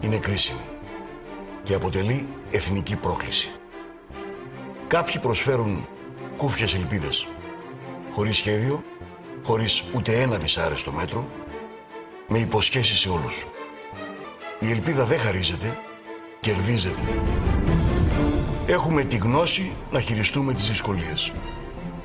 [0.00, 0.60] είναι κρίσιμη
[1.62, 3.50] και αποτελεί εθνική πρόκληση.
[4.86, 5.86] Κάποιοι προσφέρουν
[6.36, 7.26] κούφιες ελπίδες,
[8.18, 8.84] χωρίς σχέδιο,
[9.44, 11.28] χωρίς ούτε ένα δυσάρεστο μέτρο,
[12.28, 13.46] με υποσχέσεις σε όλους.
[14.60, 15.78] Η ελπίδα δεν χαρίζεται,
[16.40, 17.00] κερδίζεται.
[18.66, 21.32] Έχουμε τη γνώση να χειριστούμε τις δυσκολίες.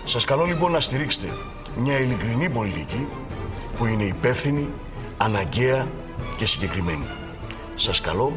[0.06, 1.28] Σας καλώ λοιπόν να στηρίξετε
[1.78, 3.08] μια ειλικρινή πολιτική
[3.78, 4.70] που είναι υπεύθυνη,
[5.18, 5.88] αναγκαία
[6.38, 7.06] και συγκεκριμένη.
[7.76, 8.34] Σας καλώ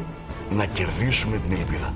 [0.49, 1.93] να κερδίσουμε την ελπίδα.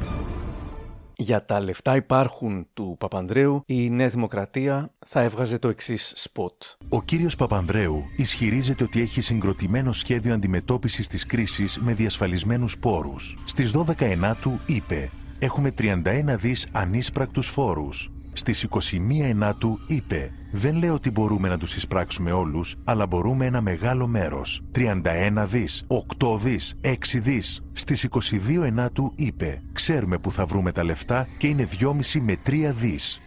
[1.21, 6.63] Για τα λεφτά υπάρχουν του Παπανδρέου, η Νέα Δημοκρατία θα έβγαζε το εξής σποτ.
[6.89, 13.37] Ο κύριος Παπανδρέου ισχυρίζεται ότι έχει συγκροτημένο σχέδιο αντιμετώπισης της κρίσης με διασφαλισμένους πόρους.
[13.45, 18.09] Στις 12 Ενάτου είπε «Έχουμε 31 δις ανίσπρακτους φόρους».
[18.33, 23.61] Στις 21 Ενάτου είπε «Δεν λέω ότι μπορούμε να τους εισπράξουμε όλους, αλλά μπορούμε ένα
[23.61, 24.61] μεγάλο μέρος.
[24.71, 27.61] 31 δις, 8 δις, 6 δις».
[27.73, 32.73] Στις 22 Ενάτου είπε «Ξέρουμε που θα βρούμε τα λεφτά και είναι 2,5 με 3
[32.73, 33.21] δις».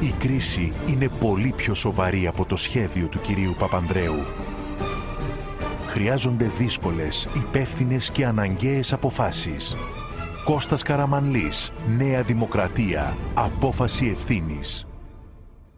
[0.00, 4.24] Η κρίση είναι πολύ πιο σοβαρή από το σχέδιο του κυρίου Παπανδρέου.
[5.86, 9.76] Χρειάζονται δύσκολες, υπεύθυνες και αναγκαίες αποφάσεις.
[10.48, 14.86] Κώστας Καραμανλής, Νέα Δημοκρατία, Απόφαση Ευθύνης.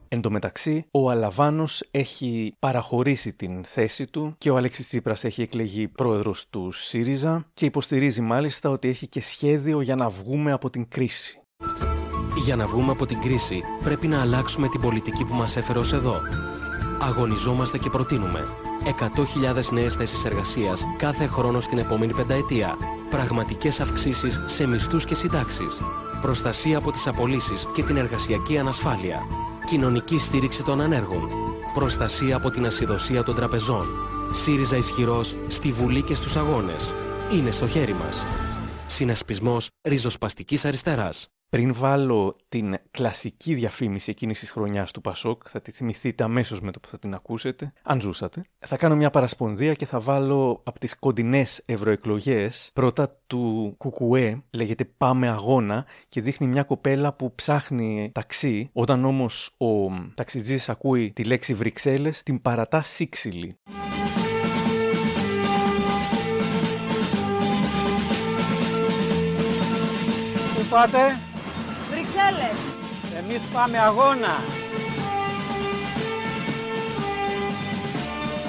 [0.09, 5.43] Εν τω μεταξύ, ο Αλαβάνος έχει παραχωρήσει την θέση του και ο Αλέξης Τσίπρας έχει
[5.43, 10.71] εκλεγεί πρόεδρος του ΣΥΡΙΖΑ και υποστηρίζει μάλιστα ότι έχει και σχέδιο για να βγούμε από
[10.71, 11.41] την κρίση.
[12.45, 15.93] Για να βγούμε από την κρίση πρέπει να αλλάξουμε την πολιτική που μας έφερε ως
[15.93, 16.21] εδώ.
[17.03, 18.47] Αγωνιζόμαστε και προτείνουμε
[18.85, 22.77] 100.000 νέες θέσεις εργασίας κάθε χρόνο στην επόμενη πενταετία.
[23.11, 25.81] Πραγματικές αυξήσεις σε μισθούς και συντάξεις.
[26.21, 29.19] Προστασία από τις απολύσεις και την εργασιακή ανασφάλεια.
[29.67, 31.29] Κοινωνική στήριξη των ανέργων.
[31.75, 33.87] Προστασία από την ασυδοσία των τραπεζών.
[34.33, 36.93] ΣΥΡΙΖΑ ισχυρός στη Βουλή και στους αγώνες.
[37.33, 38.25] Είναι στο χέρι μας.
[38.87, 41.29] Συνασπισμός ριζοσπαστικής αριστεράς.
[41.51, 46.71] Πριν βάλω την κλασική διαφήμιση εκείνης της χρονιάς του Πασόκ, θα τη θυμηθείτε αμέσως με
[46.71, 48.43] το που θα την ακούσετε, αν ζούσατε.
[48.59, 54.85] Θα κάνω μια παρασπονδία και θα βάλω από τις κοντινές ευρωεκλογές πρώτα του Κουκουέ, λέγεται
[54.97, 58.71] Πάμε Αγώνα και δείχνει μια κοπέλα που ψάχνει ταξί.
[58.73, 59.67] Όταν όμως ο
[60.15, 63.57] ταξιτζής ακούει τη λέξη Βρυξέλλες, την παρατά σύξυλη.
[70.55, 71.30] Πού πάτε;
[72.21, 72.59] Βρυξέλλες.
[73.19, 74.35] Εμείς πάμε αγώνα.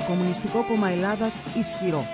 [0.07, 2.05] Κομμουνιστικό Κόμμα Ελλάδας ισχυρό.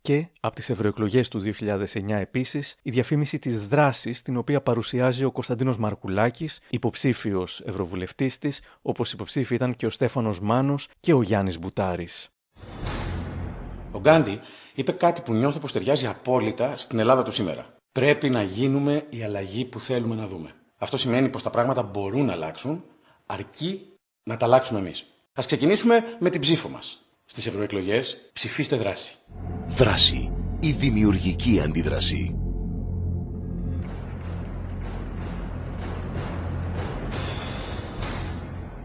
[0.00, 5.30] Και από τις ευρωεκλογές του 2009 επίσης, η διαφήμιση της δράσης την οποία παρουσιάζει ο
[5.30, 11.58] Κωνσταντίνος Μαρκουλάκης, υποψήφιος ευρωβουλευτής της, όπως υποψήφοι ήταν και ο Στέφανος Μάνος και ο Γιάννης
[11.58, 12.28] Μπουτάρης.
[13.92, 14.40] Ο Γκάντι
[14.74, 17.73] είπε κάτι που νιώθω πως ταιριάζει απόλυτα στην Ελλάδα του σήμερα.
[17.98, 20.50] Πρέπει να γίνουμε η αλλαγή που θέλουμε να δούμε.
[20.78, 22.84] Αυτό σημαίνει πως τα πράγματα μπορούν να αλλάξουν,
[23.26, 23.86] αρκεί
[24.22, 25.06] να τα αλλάξουμε εμείς.
[25.32, 27.04] Ας ξεκινήσουμε με την ψήφο μας.
[27.24, 29.14] Στις ευρωεκλογές ψηφίστε δράση.
[29.66, 30.32] Δράση.
[30.60, 32.38] Η δημιουργική αντίδραση.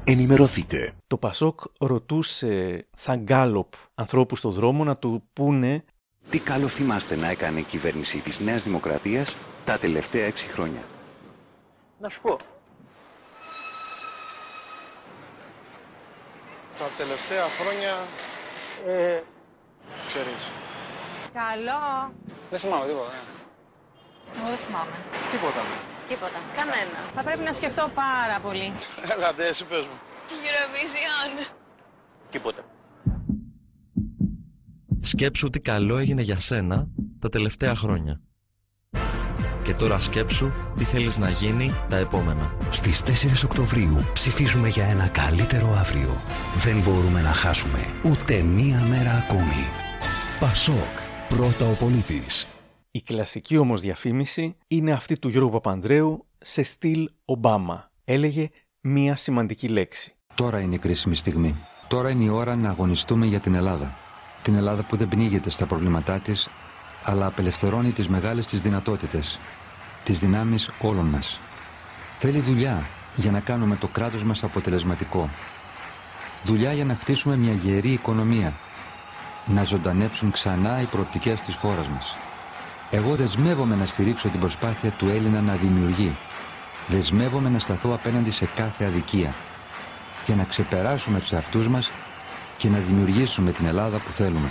[0.03, 0.91] Ενημερωθείτε.
[1.07, 5.83] Το Πασόκ ρωτούσε σαν γκάλοπ ανθρώπους στο δρόμο να του πούνε
[6.29, 10.81] τι καλό θυμάστε να έκανε η κυβέρνηση της Νέας Δημοκρατίας τα τελευταία έξι χρόνια;
[11.99, 12.37] Να σου πω.
[16.77, 17.93] Τα τελευταία χρόνια...
[18.87, 19.21] Ε,
[20.07, 20.51] ξέρεις.
[21.33, 22.13] Καλό.
[22.49, 23.09] Δεν θυμάμαι τίποτα.
[23.11, 24.39] ναι.
[24.39, 24.95] Εγώ δεν θυμάμαι.
[25.31, 25.61] Τίποτα.
[26.07, 26.39] Τίποτα.
[26.55, 26.99] Κανένα.
[27.15, 28.73] Θα πρέπει να σκεφτώ πάρα πολύ.
[29.13, 29.97] Έλα, ντε, εσύ πες μου.
[30.29, 31.45] Eurovision.
[32.31, 32.63] Τίποτα.
[35.09, 36.87] Σκέψου τι καλό έγινε για σένα
[37.19, 38.21] τα τελευταία χρόνια.
[39.63, 42.57] Και τώρα σκέψου τι θέλεις να γίνει τα επόμενα.
[42.69, 43.09] Στις 4
[43.45, 46.21] Οκτωβρίου ψηφίζουμε για ένα καλύτερο αύριο.
[46.57, 49.65] Δεν μπορούμε να χάσουμε ούτε μία μέρα ακόμη.
[50.39, 50.95] Πασόκ.
[51.29, 52.47] Πρώτα ο πολίτης.
[52.91, 57.91] Η κλασική όμως διαφήμιση είναι αυτή του Γιώργου Παπανδρέου σε στυλ Ομπάμα.
[58.03, 58.49] Έλεγε
[58.81, 60.15] μία σημαντική λέξη.
[60.35, 61.55] Τώρα είναι η κρίσιμη στιγμή.
[61.87, 64.07] Τώρα είναι η ώρα να αγωνιστούμε για την Ελλάδα.
[64.41, 66.49] Την Ελλάδα που δεν πνίγεται στα προβλήματά της,
[67.03, 69.39] αλλά απελευθερώνει τις μεγάλες της δυνατότητες,
[70.03, 71.39] τις δυνάμεις όλων μας.
[72.17, 72.83] Θέλει δουλειά
[73.15, 75.29] για να κάνουμε το κράτος μας αποτελεσματικό.
[76.43, 78.53] Δουλειά για να χτίσουμε μια γερή οικονομία.
[79.45, 82.15] Να ζωντανέψουν ξανά οι προοπτικές της χώρας μας.
[82.91, 86.17] Εγώ δεσμεύομαι να στηρίξω την προσπάθεια του Έλληνα να δημιουργεί.
[86.87, 89.33] Δεσμεύομαι να σταθώ απέναντι σε κάθε αδικία.
[90.25, 91.91] Για να ξεπεράσουμε τους εαυτούς μας
[92.59, 94.49] και να δημιουργήσουμε την Ελλάδα που θέλουμε.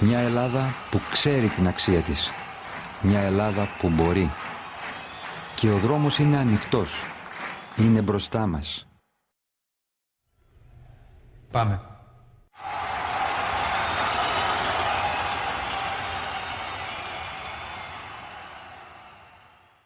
[0.00, 2.30] Μια Ελλάδα που ξέρει την αξία της.
[3.02, 4.30] Μια Ελλάδα που μπορεί.
[5.54, 7.00] Και ο δρόμος είναι ανοιχτός.
[7.76, 8.88] Είναι μπροστά μας.
[11.50, 11.80] Πάμε.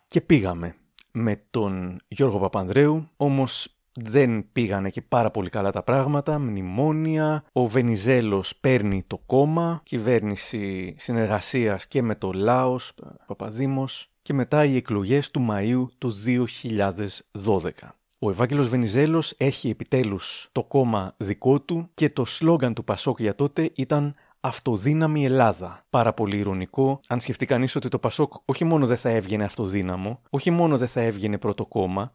[0.07, 0.77] Και πήγαμε
[1.13, 7.67] με τον Γιώργο Παπανδρέου, όμως δεν πήγανε και πάρα πολύ καλά τα πράγματα, μνημόνια, ο
[7.67, 12.93] Βενιζέλος παίρνει το κόμμα, κυβέρνηση συνεργασίας και με το ΛΑΟΣ,
[13.27, 17.71] Παπαδήμος και μετά οι εκλογές του Μαΐου του 2012.
[18.19, 23.35] Ο Ευάγγελος Βενιζέλος έχει επιτέλους το κόμμα δικό του και το σλόγγαν του Πασόκ για
[23.35, 25.85] τότε ήταν Αυτοδύναμη Ελλάδα.
[25.91, 30.21] Πάρα πολύ ειρωνικό, αν σκεφτεί κανείς ότι το Πασόκ όχι μόνο δεν θα έβγαινε αυτοδύναμο,
[30.31, 32.13] όχι μόνο δεν θα έβγαινε πρώτο κόμμα,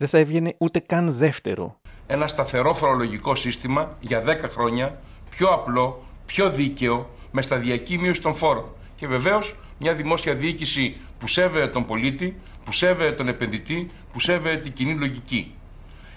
[0.00, 1.80] δεν θα έβγαινε ούτε καν δεύτερο.
[2.06, 8.34] Ένα σταθερό φορολογικό σύστημα για 10 χρόνια, πιο απλό, πιο δίκαιο, με σταδιακή μείωση των
[8.34, 8.64] φόρων.
[8.94, 14.56] Και βεβαίως μια δημόσια διοίκηση που σέβεται τον πολίτη, που σέβεται τον επενδυτή, που σέβεται
[14.56, 15.54] την κοινή λογική.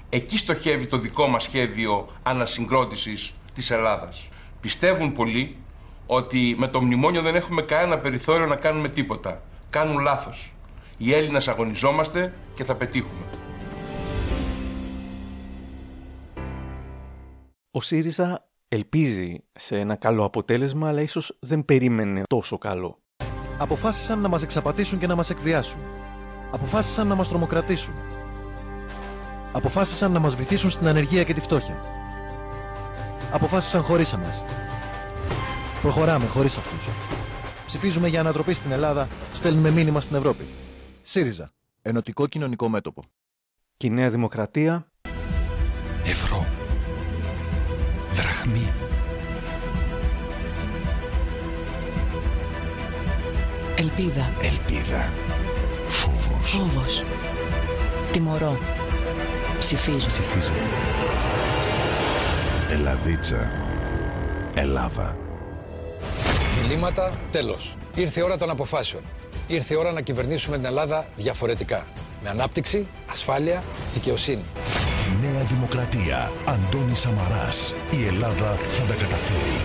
[0.09, 4.29] Εκεί στοχεύει το δικό μας σχέδιο ανασυγκρότησης της Ελλάδας.
[4.59, 5.55] Πιστεύουν πολλοί
[6.05, 9.41] ότι με το μνημόνιο δεν έχουμε κανένα περιθώριο να κάνουμε τίποτα.
[9.69, 10.53] Κάνουν λάθος.
[10.97, 13.42] Οι Έλληνες αγωνιζόμαστε και θα πετύχουμε.
[17.75, 22.99] Ο ΣΥΡΙΖΑ ελπίζει σε ένα καλό αποτέλεσμα, αλλά ίσως δεν περίμενε τόσο καλό.
[23.57, 25.79] Αποφάσισαν να μας εξαπατήσουν και να μας εκβιάσουν.
[26.51, 27.93] Αποφάσισαν να μας τρομοκρατήσουν.
[29.51, 31.81] Αποφάσισαν να μας βυθίσουν στην ανεργία και τη φτώχεια.
[33.31, 34.43] Αποφάσισαν χωρίς εμάς.
[35.81, 36.89] Προχωράμε χωρίς αυτούς.
[37.65, 40.45] Ψηφίζουμε για ανατροπή στην Ελλάδα, στέλνουμε μήνυμα στην Ευρώπη.
[41.01, 41.53] ΣΥΡΙΖΑ.
[41.81, 43.03] Ενωτικό κοινωνικό μέτωπο.
[43.77, 44.88] Και η Νέα Δημοκρατία
[46.05, 46.62] Ευρώ.
[48.13, 48.71] Δραχμή.
[53.76, 54.32] Ελπίδα.
[54.41, 55.12] Ελπίδα.
[55.88, 56.49] Φόβος.
[56.49, 57.04] Φόβος.
[58.12, 58.58] Τιμωρώ.
[59.60, 60.08] Ψηφίζω.
[60.08, 60.52] Ψηφίζω.
[62.71, 63.52] Ελαδίτσα.
[64.54, 65.17] Ελλάδα.
[66.62, 67.76] Διλήμματα, τέλος.
[67.95, 69.04] Ήρθε η ώρα των αποφάσεων.
[69.47, 71.86] Ήρθε η ώρα να κυβερνήσουμε την Ελλάδα διαφορετικά.
[72.23, 74.43] Με ανάπτυξη, ασφάλεια, δικαιοσύνη.
[75.43, 76.32] Νέα Δημοκρατία.
[76.47, 77.73] Αντώνης Σαμαράς.
[77.91, 79.62] Η Ελλάδα θα τα καταφέρει.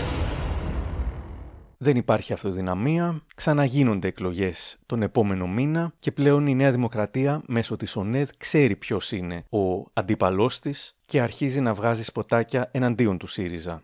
[1.79, 7.97] Δεν υπάρχει αυτοδυναμία, ξαναγίνονται εκλογές τον επόμενο μήνα και πλέον η Νέα Δημοκρατία μέσω της
[7.97, 13.83] ΟΝΕΔ ξέρει ποιος είναι ο αντίπαλός της και αρχίζει να βγάζει σποτάκια εναντίον του ΣΥΡΙΖΑ.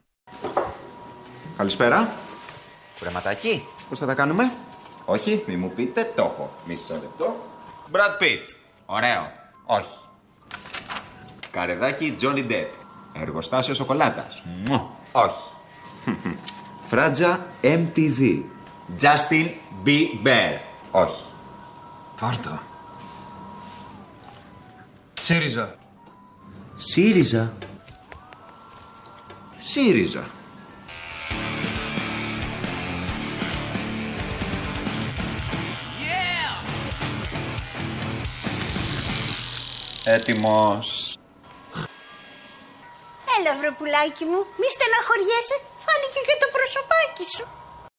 [1.56, 2.08] Καλησπέρα.
[2.98, 3.62] Κουρεματάκι.
[3.88, 4.52] Πώς θα τα κάνουμε;
[5.04, 6.54] Όχι, μη μου πείτε, το έχω.
[6.66, 7.36] Μισό λεπτό.
[7.92, 8.56] Brad Pitt.
[8.86, 9.32] Ωραίο.
[9.64, 9.98] Όχι.
[11.54, 12.66] Καρεδάκι Johnny Depp.
[13.12, 14.42] Εργοστάσιο σοκολάτας.
[14.68, 14.90] Μου.
[15.12, 15.42] Όχι.
[16.88, 18.42] Φράτζα MTV.
[19.00, 19.50] Justin
[19.84, 20.58] Bieber.
[20.90, 21.22] Όχι.
[22.20, 22.62] Πάρτα.
[25.20, 25.74] ΣΥΡΙΖΑ.
[26.74, 27.52] ΣΥΡΙΖΑ.
[29.60, 30.26] ΣΥΡΙΖΑ.
[40.04, 41.18] Έτοιμος.
[43.38, 47.44] Έλα βρε πουλάκι μου, μη στεναχωριέσαι, φάνηκε και το προσωπάκι σου.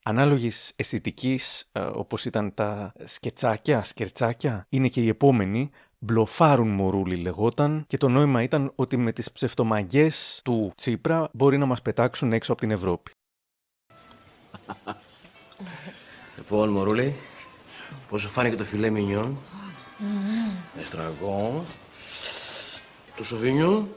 [0.03, 7.85] Ανάλογης αισθητικής, ε, όπως ήταν τα σκετσάκια, σκερτσάκια, είναι και η επόμενη, Μπλοφάρουν Μωρούλη λεγόταν
[7.87, 12.51] και το νόημα ήταν ότι με τις ψευτομαγκές του Τσίπρα μπορεί να μας πετάξουν έξω
[12.51, 13.11] από την Ευρώπη.
[16.37, 17.15] Λοιπόν, Μωρούλη,
[18.09, 19.37] πώς σου φάνηκε το φιλέ μινιόν,
[20.79, 21.65] εστραγό,
[23.15, 23.89] το σοβίνιο,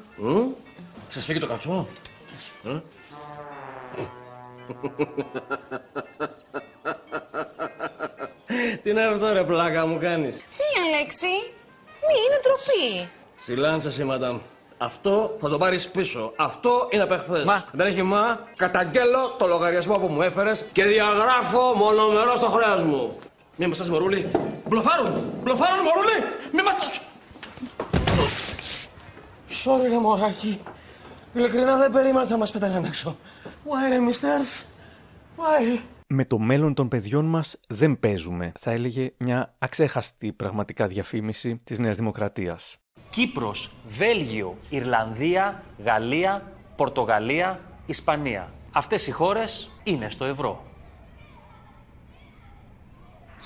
[1.09, 1.87] μ; σας φύγει το κατσό,
[2.65, 2.81] ε;
[8.83, 10.43] Τι είναι αυτό ρε πλάκα μου κάνεις; Τι
[10.87, 11.27] Αλέξη,
[12.07, 13.09] μη είναι ντροπή.
[13.41, 14.39] Σιλάντσα εσύ, μαντάμ.
[14.79, 16.33] Αυτό θα το πάρεις πίσω.
[16.37, 17.45] Αυτό είναι απεχθέ.
[17.45, 17.65] Μα.
[17.73, 18.47] Δεν έχει μα.
[18.57, 23.19] Καταγγέλλω το λογαριασμό που μου έφερες και διαγράφω μονομερό το χρέος μου.
[23.57, 24.31] Μη με σας μωρούλη.
[24.69, 25.33] Μπλοφάρουν!
[25.43, 26.25] Μπλοφάρουν, μωρούλη!
[26.53, 26.75] Μη μας...
[29.65, 30.61] Sorry, ρε μωράκι.
[31.35, 33.17] Ειλικρινά δεν περίμενα ότι θα μας πέταγαν έξω.
[33.45, 34.65] Why, ρε, misters?
[35.37, 35.81] Why?
[36.07, 41.79] Με το μέλλον των παιδιών μας δεν παίζουμε, θα έλεγε μια αξέχαστη πραγματικά διαφήμιση της
[41.79, 42.79] Νέας Δημοκρατίας.
[43.11, 48.53] Κύπρος, Βέλγιο, Ιρλανδία, Γαλλία, Πορτογαλία, Ισπανία.
[48.73, 50.65] Αυτές οι χώρες είναι στο ευρώ.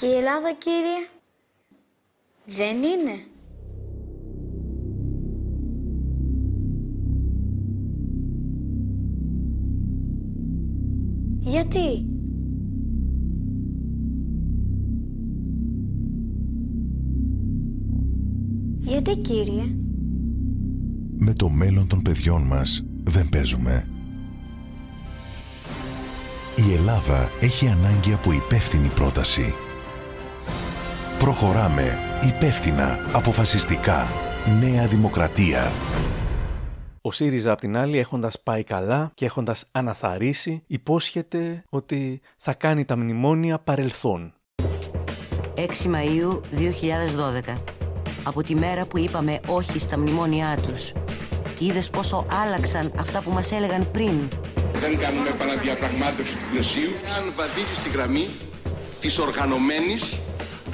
[0.00, 1.08] Και η Ελλάδα, κύριε,
[2.44, 3.26] δεν είναι.
[11.52, 12.06] Γιατί;
[18.78, 19.62] Γιατί, κύριε;
[21.18, 23.86] Με το μέλλον των παιδιών μας δεν παίζουμε.
[26.56, 29.54] Η Ελλάδα έχει ανάγκη από υπεύθυνη πρόταση.
[31.18, 34.06] Προχωράμε υπεύθυνα, αποφασιστικά.
[34.60, 35.72] Νέα Δημοκρατία.
[37.04, 42.84] Ο ΣΥΡΙΖΑ απ' την άλλη έχοντας πάει καλά και έχοντας αναθαρίσει υπόσχεται ότι θα κάνει
[42.84, 44.34] τα μνημόνια παρελθόν.
[45.54, 47.62] 6 Μαΐου 2012.
[48.24, 50.92] Από τη μέρα που είπαμε όχι στα μνημόνια τους.
[51.58, 54.28] Είδες πόσο άλλαξαν αυτά που μας έλεγαν πριν.
[54.72, 56.90] Δεν κάνουμε παραδιαπραγμάτευση του πλαισίου.
[57.18, 58.28] Αν βαδίζει στη γραμμή
[59.00, 60.20] της οργανωμένης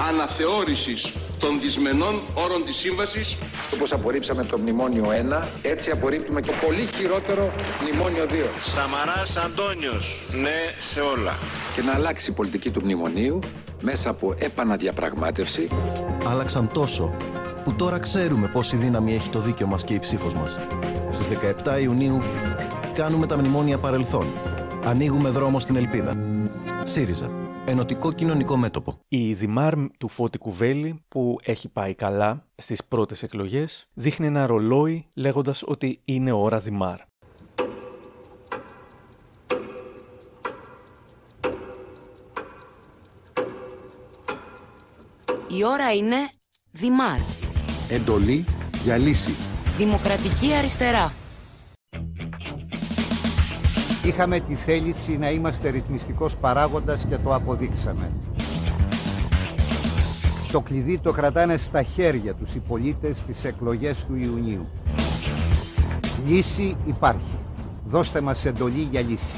[0.08, 3.36] αναθεώρησης των δυσμενών όρων της σύμβασης
[3.74, 5.04] Όπως απορρίψαμε το μνημόνιο
[5.40, 7.50] 1, έτσι απορρίπτουμε και πολύ χειρότερο
[7.82, 8.30] μνημόνιο 2.
[8.60, 11.32] Σαμαράς Αντώνιος, ναι σε όλα.
[11.74, 13.38] Και να αλλάξει η πολιτική του μνημονίου
[13.80, 15.68] μέσα από επαναδιαπραγμάτευση.
[16.26, 17.14] Άλλαξαν τόσο
[17.64, 20.58] που τώρα ξέρουμε πόση δύναμη έχει το δίκαιο μας και η ψήφος μας.
[21.10, 22.18] Στις 17 Ιουνίου
[22.94, 24.26] κάνουμε τα μνημόνια παρελθόν.
[24.84, 26.16] Ανοίγουμε δρόμο στην ελπίδα.
[26.84, 27.47] ΣΥΡΙΖΑ.
[27.70, 28.98] Ενωτικό κοινωνικό μέτωπο.
[29.08, 35.06] Η Δημάρ του Φώτη Κουβέλη που έχει πάει καλά στις πρώτες εκλογές δείχνει ένα ρολόι
[35.14, 36.98] λέγοντας ότι είναι ώρα Δημάρ.
[45.48, 46.16] Η ώρα είναι
[46.70, 47.18] Δημάρ.
[47.90, 48.44] Εντολή
[48.84, 49.32] για λύση.
[49.76, 51.12] Δημοκρατική αριστερά.
[54.08, 58.12] Είχαμε τη θέληση να είμαστε ρυθμιστικός παράγοντας και το αποδείξαμε.
[60.52, 64.66] Το κλειδί το κρατάνε στα χέρια τους οι πολίτες στις εκλογές του Ιουνίου.
[66.26, 67.38] Λύση υπάρχει.
[67.86, 69.36] Δώστε μας εντολή για λύση.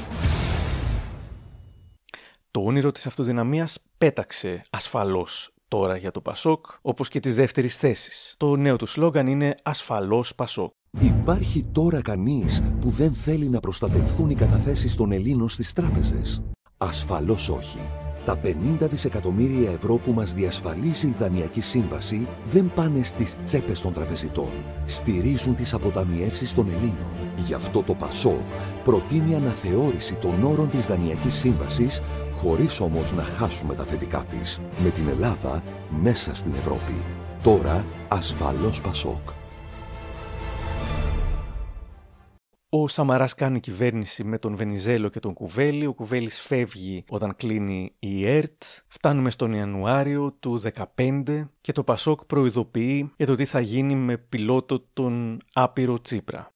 [2.51, 8.35] Το όνειρο της αυτοδυναμίας πέταξε ασφαλώς τώρα για το Πασόκ, όπως και της δεύτερης θέσης.
[8.37, 10.73] Το νέο του σλόγγαν είναι «Ασφαλώς Πασόκ».
[10.99, 16.41] Υπάρχει τώρα κανείς που δεν θέλει να προστατευθούν οι καταθέσεις των Ελλήνων στις τράπεζες.
[16.77, 17.79] Ασφαλώς όχι.
[18.25, 23.93] Τα 50 δισεκατομμύρια ευρώ που μας διασφαλίζει η Δανειακή Σύμβαση δεν πάνε στις τσέπες των
[23.93, 24.49] τραπεζιτών.
[24.85, 27.11] Στηρίζουν τις αποταμιεύσεις των Ελλήνων.
[27.47, 28.47] Γι' αυτό το ΠΑΣΟΚ
[28.83, 32.01] προτείνει αναθεώρηση των όρων της Δανειακής Σύμβασης
[32.35, 34.61] χωρίς όμως να χάσουμε τα θετικά της.
[34.83, 35.63] Με την Ελλάδα
[36.01, 36.95] μέσα στην Ευρώπη.
[37.43, 39.40] Τώρα ασφαλώς ΠΑΣΟΚ.
[42.73, 45.85] Ο Σαμαράς κάνει κυβέρνηση με τον Βενιζέλο και τον Κουβέλη.
[45.85, 48.63] Ο Κουβέλης φεύγει όταν κλείνει η ΕΡΤ.
[48.87, 50.59] Φτάνουμε στον Ιανουάριο του
[50.95, 56.51] 2015 και το Πασόκ προειδοποιεί για το τι θα γίνει με πιλότο τον άπειρο Τσίπρα.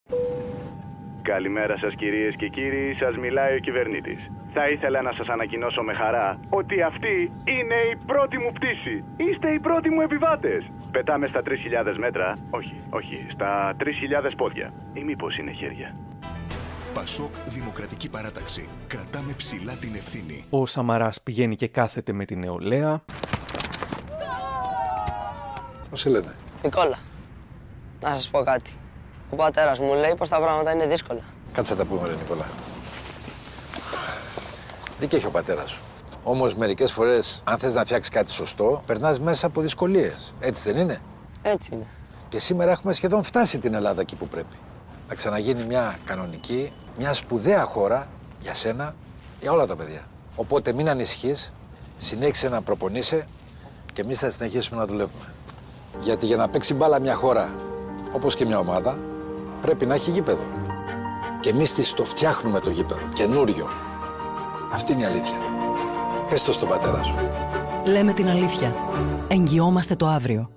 [1.34, 4.32] Καλημέρα σας κυρίες και κύριοι, σας μιλάει ο κυβερνήτης.
[4.54, 9.04] Θα ήθελα να σας ανακοινώσω με χαρά ότι αυτή είναι η πρώτη μου πτήση.
[9.18, 10.72] Είστε οι πρώτοι μου επιβάτες.
[10.92, 14.74] Πετάμε στα 3.000 μέτρα, όχι, όχι, στα 3.000 πόδια.
[14.94, 15.96] Ή μήπως είναι χέρια.
[16.94, 18.70] Πασόκ Δημοκρατική Παράταξη.
[18.88, 20.46] Κρατάμε ψηλά την ευθύνη.
[20.50, 23.04] Ο Σαμαράς πηγαίνει και κάθεται με την νεολαία.
[25.90, 26.36] Πώς σε λένε.
[26.64, 26.98] Νικόλα,
[28.02, 28.72] να σας πω κάτι.
[29.36, 31.22] Ο πατέρας μου λέει πως τα πράγματα είναι δύσκολα.
[31.54, 32.46] Κάτσε να τα πούμε, ρε Νικόλα.
[35.00, 35.82] Δίκιο έχει ο πατέρας σου.
[36.24, 40.34] Όμως μερικές φορές, αν θες να φτιάξεις κάτι σωστό, περνάς μέσα από δυσκολίες.
[40.40, 41.02] Έτσι δεν είναι;
[41.42, 41.86] Έτσι είναι.
[42.30, 44.56] Και σήμερα έχουμε σχεδόν φτάσει την Ελλάδα εκεί που πρέπει.
[45.10, 48.08] Να ξαναγίνει μια κανονική, μια σπουδαία χώρα
[48.42, 48.96] για σένα,
[49.42, 50.02] για όλα τα παιδιά.
[50.36, 51.54] Οπότε μην ανησυχείς,
[51.98, 53.28] συνέχισε να προπονείσαι
[53.94, 55.34] και εμείς θα συνεχίσουμε να δουλεύουμε.
[56.02, 57.50] Γιατί για να παίξει μπάλα μια χώρα,
[58.12, 58.98] όπως και μια ομάδα,
[59.66, 60.44] πρέπει να έχει γήπεδο.
[61.40, 63.68] Και εμείς τη το φτιάχνουμε το γήπεδο, καινούριο.
[64.74, 65.38] Αυτή είναι η αλήθεια.
[66.30, 67.16] Πες το στον πατέρα σου.
[67.86, 68.76] Λέμε την αλήθεια.
[69.28, 70.50] Εγγυόμαστε το αύριο.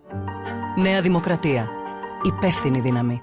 [0.76, 1.68] Νέα Δημοκρατία.
[2.22, 3.22] Υπεύθυνη δύναμη.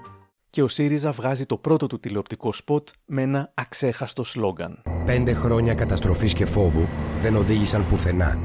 [0.50, 4.82] Και ο ΣΥΡΙΖΑ βγάζει το πρώτο του τηλεοπτικό σποτ με ένα αξέχαστο σλόγγαν.
[5.04, 6.86] Πέντε χρόνια καταστροφής και φόβου
[7.20, 8.38] δεν οδήγησαν πουθενά.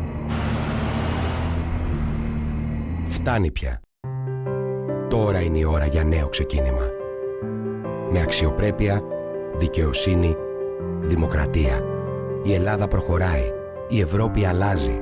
[3.06, 3.82] Φτάνει πια.
[5.10, 7.01] Τώρα είναι η ώρα για νέο ξεκίνημα.
[8.12, 9.02] Με αξιοπρέπεια,
[9.56, 10.36] δικαιοσύνη,
[11.00, 11.84] δημοκρατία.
[12.44, 13.54] Η Ελλάδα προχωράει
[13.88, 15.00] Η Ευρώπη αλλάζει.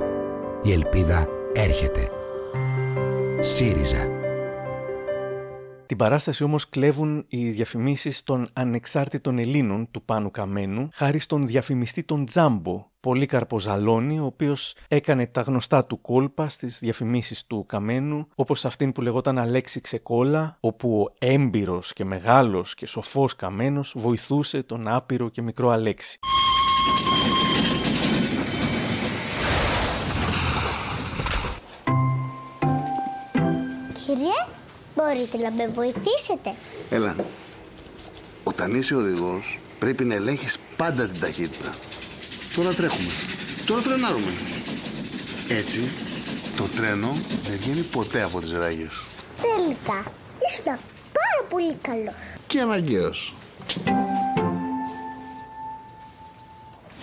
[0.61, 2.09] Η ελπίδα έρχεται.
[3.39, 4.18] ΣΥΡΙΖΑ.
[5.89, 12.03] Την παράσταση όμως κλέβουν οι διαφημίσεις των ανεξάρτητων Ελλήνων του Πάνου Καμένου χάρη στον διαφημιστή
[12.03, 18.27] τον Τζάμπο, Πολύκαρπο Ζαλόνι, ο οποίος έκανε τα γνωστά του κόλπα στις διαφημίσεις του Καμένου,
[18.35, 24.63] όπως αυτήν που λεγόταν Αλέξη Ξεκόλα, όπου ο έμπειρος και μεγάλος και σοφός Καμένος βοηθούσε
[24.63, 26.19] τον άπειρο και μικρό Αλέξη.
[34.99, 36.53] Μπορείτε να με βοηθήσετε.
[36.89, 37.15] Έλα.
[38.43, 41.75] Όταν είσαι οδηγός, πρέπει να ελέγχεις πάντα την ταχύτητα.
[42.55, 43.09] Τώρα τρέχουμε.
[43.65, 44.31] Τώρα φρενάρουμε.
[45.49, 45.81] Έτσι,
[46.57, 47.15] το τρένο
[47.47, 49.05] δεν βγαίνει ποτέ από τις ράγες.
[49.41, 50.11] Τελικά,
[50.49, 50.65] ήσουν
[51.19, 52.13] πάρα πολύ καλός.
[52.47, 53.33] Και αναγκαίος.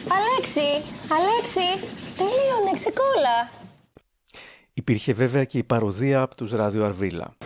[0.09, 1.87] Αλέξη, Αλέξη,
[2.17, 3.51] τελείωνε, ξεκόλα.
[4.75, 7.37] Υπήρχε βέβαια και η παροδία από τους Ράδιο Αρβίλα.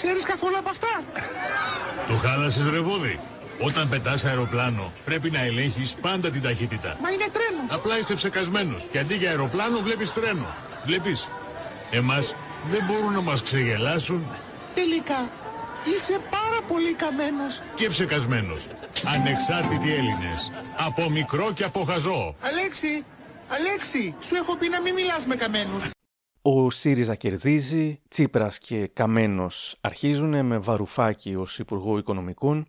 [0.00, 1.02] Σιτ χοντρέ, ξέρεις καθόλου από αυτά.
[2.08, 3.20] Το χάλασες ρεβόδι.
[3.62, 6.96] Όταν πετάς αεροπλάνο πρέπει να ελέγχεις πάντα την ταχύτητα.
[7.02, 7.62] Μα είναι τρένο.
[7.70, 10.54] Απλά είσαι ψεκασμένος και αντί για αεροπλάνο βλέπεις τρένο.
[10.84, 11.28] Βλέπεις.
[11.90, 12.34] Εμάς
[12.70, 14.26] δεν μπορούν να μας ξεγελάσουν
[14.74, 15.28] Τελικά,
[15.84, 17.60] είσαι πάρα πολύ καμένος.
[17.74, 18.66] και ψεκασμένος.
[19.14, 20.50] Ανεξάρτητοι Έλληνες.
[20.76, 22.34] Από μικρό και από χαζό.
[22.40, 23.04] Αλέξη,
[23.48, 25.84] Αλέξη, σου έχω πει να μην μιλάς με καμένους.
[26.42, 32.66] Ο ΣΥΡΙΖΑ κερδίζει, Τσίπρας και Καμένος αρχίζουν με Βαρουφάκη ως Υπουργό Οικονομικών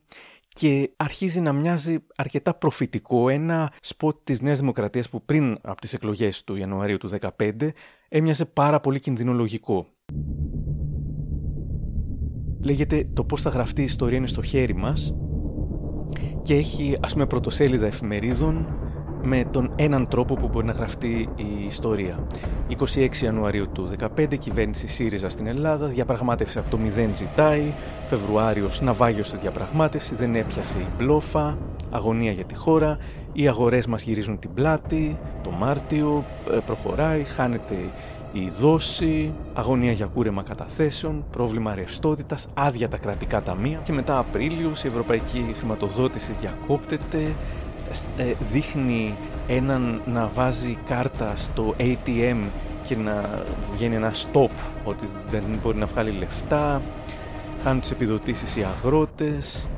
[0.47, 5.93] και αρχίζει να μοιάζει αρκετά προφητικό ένα σποτ της Νέας Δημοκρατίας που πριν από τις
[5.93, 7.69] εκλογές του Ιανουαρίου του 2015
[8.09, 9.87] έμοιαζε πάρα πολύ κινδυνολογικό.
[12.61, 15.15] Λέγεται το πώς θα γραφτεί η ιστορία είναι στο χέρι μας
[16.41, 18.67] και έχει ας πούμε πρωτοσέλιδα εφημερίδων
[19.23, 22.25] με τον έναν τρόπο που μπορεί να γραφτεί η ιστορία.
[22.95, 27.73] 26 Ιανουαρίου του 2015, κυβέρνηση ΣΥΡΙΖΑ στην Ελλάδα, διαπραγμάτευση από το 0 ζητάει,
[28.07, 31.57] Φεβρουάριος ναυάγιος στη διαπραγμάτευση, δεν έπιασε η μπλόφα,
[31.89, 32.97] αγωνία για τη χώρα,
[33.33, 37.75] οι αγορές μας γυρίζουν την πλάτη, το Μάρτιο ε, προχωράει, χάνεται
[38.33, 43.79] η δόση, αγωνία για κούρεμα καταθέσεων, πρόβλημα ρευστότητας, άδεια τα κρατικά ταμεία.
[43.83, 47.31] Και μετά Απρίλιος η ευρωπαϊκή χρηματοδότηση διακόπτεται, ε,
[48.39, 49.15] δείχνει
[49.47, 52.37] έναν να βάζει κάρτα στο ATM
[52.83, 54.49] και να βγαίνει ένα stop
[54.83, 56.81] ότι δεν μπορεί να βγάλει λεφτά,
[57.63, 59.69] χάνουν τις επιδοτήσεις οι αγρότες,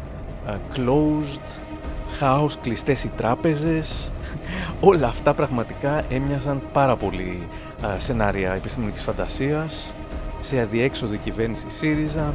[0.48, 1.60] ε, closed,
[2.18, 4.12] χάος, κλειστές οι τράπεζες.
[4.90, 7.48] Όλα αυτά πραγματικά έμοιαζαν πάρα πολύ
[7.86, 9.94] α, σενάρια επιστημονικής φαντασίας,
[10.40, 12.34] σε αδιέξοδο κυβέρνηση ΣΥΡΙΖΑ.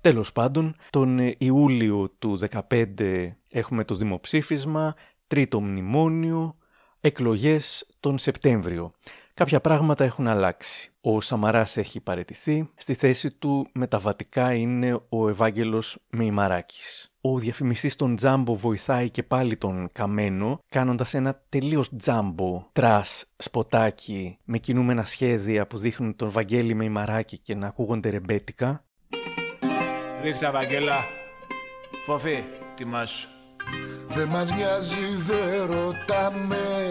[0.00, 2.38] Τέλος πάντων, τον Ιούλιο του
[2.68, 4.94] 2015 έχουμε το δημοψήφισμα,
[5.26, 6.56] τρίτο μνημόνιο,
[7.00, 8.92] εκλογές τον Σεπτέμβριο.
[9.34, 10.90] Κάποια πράγματα έχουν αλλάξει.
[11.00, 12.70] Ο Σαμαράς έχει παραιτηθεί.
[12.76, 17.12] Στη θέση του μεταβατικά είναι ο Ευάγγελος Μεϊμαράκης.
[17.20, 24.38] Ο διαφημιστής των Τζάμπο βοηθάει και πάλι τον Καμένο, κάνοντας ένα τελείως Jumbo trash σποτάκι
[24.44, 28.84] με κινούμενα σχέδια που δείχνουν τον Βαγγέλη Μεϊμαράκη και να ακούγονται ρεμπέτικα.
[30.22, 31.04] Ρίχτα, Βαγγέλα.
[32.04, 32.44] Φοφή,
[32.76, 33.28] τιμάσου.
[34.08, 36.88] Δεν μας νοιάζει, δεν ρωτάμε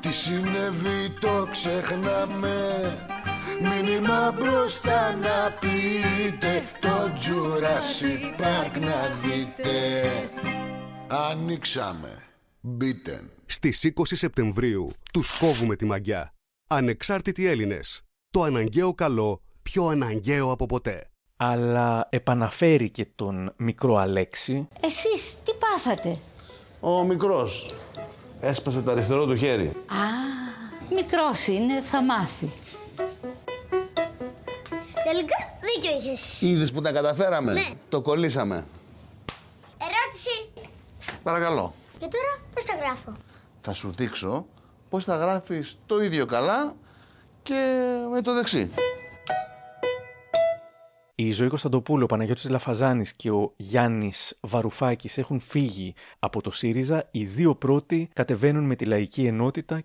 [0.00, 2.80] Τι συνέβη το ξεχνάμε
[3.60, 10.04] Μήνυμα μπροστά να πείτε Το Jurassic Park να δείτε
[11.08, 12.18] Ανοίξαμε
[12.60, 16.34] Μπείτε Στις 20 Σεπτεμβρίου τους κόβουμε τη μαγιά.
[16.68, 18.02] Ανεξάρτητοι Έλληνες.
[18.30, 21.08] Το αναγκαίο καλό πιο αναγκαίο από ποτέ.
[21.36, 24.68] Αλλά επαναφέρει και τον μικρό Αλέξη.
[24.80, 26.18] Εσείς τι πάθατε;
[26.80, 27.74] Ο μικρός
[28.40, 29.66] έσπασε το αριστερό του χέρι.
[29.66, 30.04] Α,
[30.94, 32.50] μικρός είναι, θα μάθει.
[35.04, 36.42] Τελικά δίκιο είχες.
[36.42, 37.70] Είδες που τα καταφέραμε; Ναι.
[37.88, 38.64] Το κολλήσαμε.
[39.78, 40.64] Ερώτηση.
[41.22, 41.74] Παρακαλώ.
[41.98, 43.16] Και τώρα πώς τα γράφω;
[43.60, 44.46] Θα σου δείξω
[44.88, 46.74] πώς θα γράφεις το ίδιο καλά
[47.42, 48.70] και με το δεξί.
[51.16, 57.08] Η Ζωή Κωνσταντοπούλου, ο Παναγιώτης Λαφαζάνης και ο Γιάννης Βαρουφάκης έχουν φύγει από το ΣΥΡΙΖΑ.
[57.10, 59.82] Οι δύο πρώτοι κατεβαίνουν με τη Λαϊκή Ενότητα.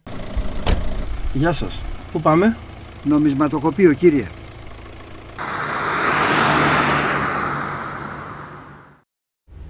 [1.33, 1.81] Γεια σας.
[2.11, 2.57] Πού πάμε;
[3.03, 4.27] Νομισματοκοπείο, κύριε.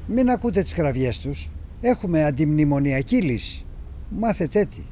[0.07, 1.49] Μην ακούτε τις κραυγές τους.
[1.81, 3.65] Έχουμε αντιμνημονιακή λύση.
[4.09, 4.85] Μάθετε τι.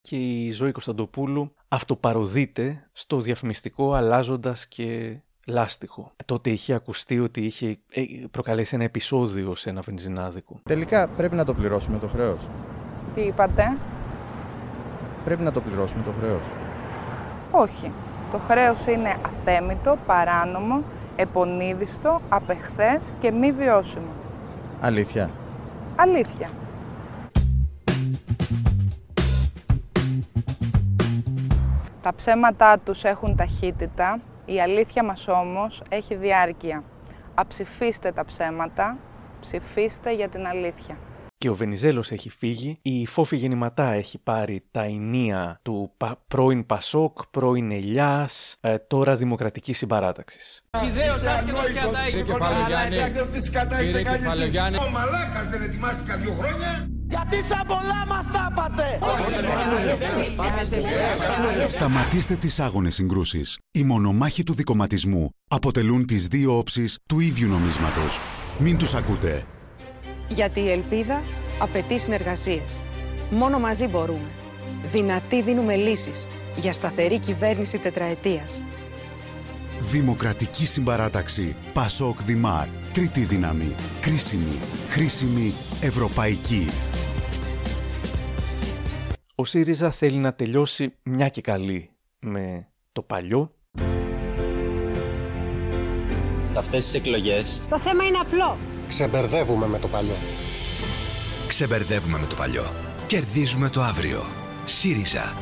[0.00, 6.12] Και η Ζωή Κωνσταντοπούλου αυτοπαροδείται στο διαφημιστικό αλλάζοντας και λάστιχο.
[6.24, 10.60] Τότε είχε ακουστεί ότι είχε ε, προκαλέσει ένα επεισόδιο σε ένα βενζινάδικο.
[10.62, 12.48] Τελικά πρέπει να το πληρώσουμε το χρέος.
[13.14, 13.76] Τι είπατε;
[15.24, 16.50] Πρέπει να το πληρώσουμε το χρέος.
[17.50, 17.92] Όχι.
[18.32, 20.82] Το χρέος είναι αθέμητο, παράνομο,
[21.16, 24.10] επονίδιστο, απεχθές και μη βιώσιμο.
[24.80, 25.30] Αλήθεια.
[25.96, 26.48] Αλήθεια.
[32.02, 36.84] Τα ψέματά τους έχουν ταχύτητα, η αλήθεια μας όμως έχει διάρκεια.
[37.34, 38.98] Αψηφίστε τα ψέματα,
[39.40, 40.98] ψηφίστε για την αλήθεια.
[41.38, 46.66] Και ο Βενιζέλος έχει φύγει, η Φόφη Γεννηματά έχει πάρει τα ενία του πα- πρώην
[46.66, 50.64] Πασόκ, πρώην Ελιάς, ε, τώρα Δημοκρατική Συμπαράταξης.
[50.86, 52.10] Ιδέως άσχετος και ατάει.
[52.10, 54.26] Κύριε Κεφαλογιάννη, Δεν ξέρω τις σκατά κύριε έχετε κάνει εσείς.
[54.32, 54.78] Κεφαλογιάννη.
[54.78, 56.95] Ο Μαλάκας δεν ετοιμάστηκα δύο χρόνια.
[57.08, 58.98] Γιατί σαν πολλά μας τα είπατε!
[61.68, 63.58] Σταματήστε τις άγονες συγκρούσεις.
[63.70, 68.18] Οι μονομάχοι του δικοματισμού αποτελούν τις δύο όψεις του ίδιου νομίσματος.
[68.58, 69.44] Μην τους ακούτε.
[70.28, 71.22] Γιατί η ελπίδα
[71.58, 72.82] απαιτεί συνεργασίες.
[73.30, 74.30] Μόνο μαζί μπορούμε.
[74.92, 76.26] Δυνατοί δίνουμε λύσεις
[76.56, 78.60] για σταθερή κυβέρνηση τετραετίας.
[79.78, 81.56] Δημοκρατική συμπαράταξη.
[81.72, 82.68] Πασόκ Δημάρ.
[82.92, 83.74] Τρίτη δύναμη.
[84.00, 84.58] Κρίσιμη.
[84.88, 85.52] Χρήσιμη.
[85.80, 86.68] Ευρωπαϊκή.
[89.34, 93.50] Ο ΣΥΡΙΖΑ θέλει να τελειώσει μια και καλή με το παλιό.
[96.46, 98.58] Σε αυτές τις εκλογές Το θέμα είναι απλό.
[98.88, 100.16] Ξεμπερδεύουμε με το παλιό.
[101.46, 102.72] Ξεμπερδεύουμε με το παλιό.
[103.06, 104.24] Κερδίζουμε το αύριο.
[104.64, 105.34] ΣΥΡΙΖΑ.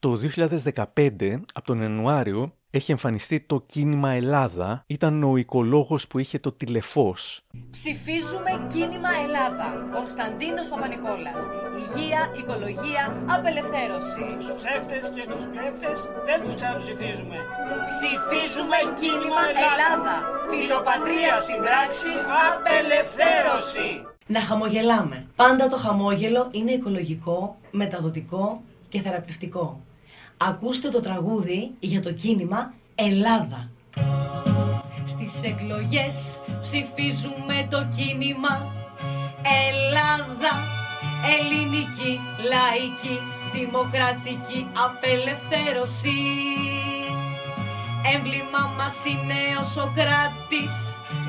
[0.00, 0.18] Το
[0.94, 4.82] 2015, από τον Ιανουάριο, έχει εμφανιστεί το κίνημα Ελλάδα.
[4.86, 7.40] Ήταν ο οικολόγος που είχε το τηλεφώς.
[7.70, 9.66] Ψηφίζουμε κίνημα Ελλάδα.
[9.96, 11.40] Κωνσταντίνος Παπανικόλας.
[11.82, 13.02] Υγεία, οικολογία,
[13.36, 14.22] απελευθέρωση.
[14.38, 15.98] Τους ψεύτες και τους κλέφτες
[16.28, 17.38] δεν τους ξαναψηφίζουμε.
[17.90, 20.14] Ψηφίζουμε κίνημα Ελλάδα.
[20.50, 22.12] Φιλοπατρία στην πράξη,
[22.46, 23.88] απελευθέρωση.
[24.34, 25.26] Να χαμογελάμε.
[25.36, 29.80] Πάντα το χαμόγελο είναι οικολογικό, μεταδοτικό και θεραπευτικό.
[30.42, 33.70] Ακούστε το τραγούδι για το κίνημα Ελλάδα.
[35.06, 36.16] Στις εκλογές
[36.62, 38.72] ψηφίζουμε το κίνημα.
[39.68, 40.54] Ελλάδα
[41.34, 42.20] Ελληνική,
[42.52, 43.16] λαϊκή,
[43.52, 46.18] δημοκρατική απελευθέρωση.
[48.14, 50.76] Έμβλημα μας είναι ο Σοκράτης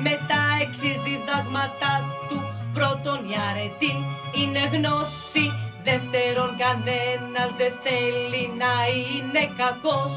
[0.02, 1.92] Με τα εξής διδάγματα
[2.28, 2.38] του.
[2.72, 3.94] Πρώτον η αρετή
[4.38, 5.46] είναι γνώση
[5.88, 10.14] Δεύτερον κανένας δεν θέλει να είναι κακός.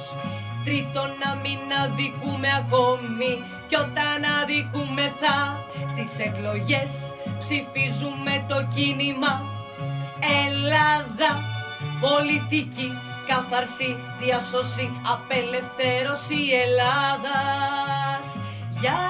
[0.66, 3.32] Τρίτον να μην αδικούμε ακόμη.
[3.68, 5.38] Κι όταν αδικούμεθα
[5.92, 6.92] στις εκλογές
[7.40, 9.34] Ψηφίζουμε το κίνημα.
[10.46, 11.32] Ελλάδα
[12.02, 12.90] Πολιτική,
[13.28, 18.26] καθαρσή, διασώση, απελευθέρωση Ελλάδας.
[18.80, 19.04] Γεια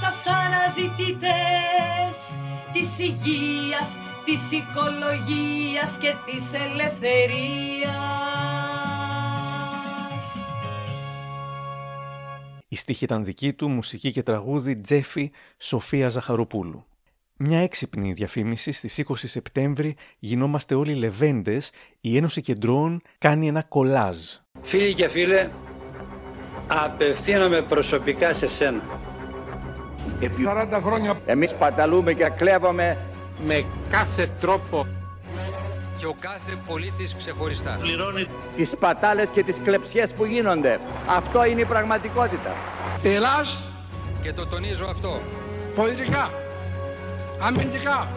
[0.00, 2.16] σας αναζητητές
[2.72, 3.88] της υγείας,
[4.26, 7.94] της οικολογίας και της ελευθερίας.
[12.68, 16.84] Η στίχη ήταν δική του, μουσική και τραγούδι Τζέφι Σοφία Ζαχαροπούλου.
[17.36, 21.70] Μια έξυπνη διαφήμιση στις 20 Σεπτέμβρη γινόμαστε όλοι λεβέντες,
[22.00, 24.18] η Ένωση Κεντρών κάνει ένα κολάζ.
[24.62, 25.50] Φίλοι και φίλε,
[26.66, 28.82] απευθύνομαι προσωπικά σε σένα.
[30.20, 32.98] Επί 40 χρόνια Εμείς παταλούμε και κλέβαμε
[33.46, 34.86] με κάθε τρόπο
[35.96, 37.76] και ο κάθε πολίτης ξεχωριστά.
[37.80, 38.26] Πληρώνει
[38.56, 40.80] τις πατάλες και τις κλεψιές που γίνονται.
[41.06, 42.54] Αυτό είναι η πραγματικότητα.
[43.02, 43.62] Ελλάς
[44.22, 45.20] Και το τονίζω αυτό.
[45.76, 46.30] πολιτικά,
[47.38, 48.08] αμυντικά,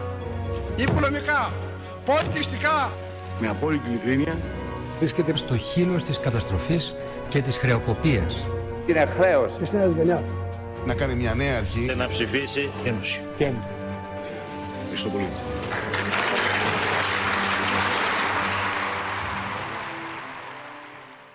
[0.76, 1.52] οικονομικά,
[2.06, 2.92] πολιτιστικά.
[3.40, 4.36] Με απόλυτη ειλικρίνεια
[4.98, 6.94] βρίσκεται στο χείλος της καταστροφής
[7.28, 8.46] και της χρεοκοπίας.
[8.86, 9.52] Είναι χρέος.
[10.86, 11.86] Να κάνει μια νέα αρχή.
[11.86, 13.20] και να ψηφίσει Ένωση.
[14.92, 15.28] Ευχαριστώ πολύ.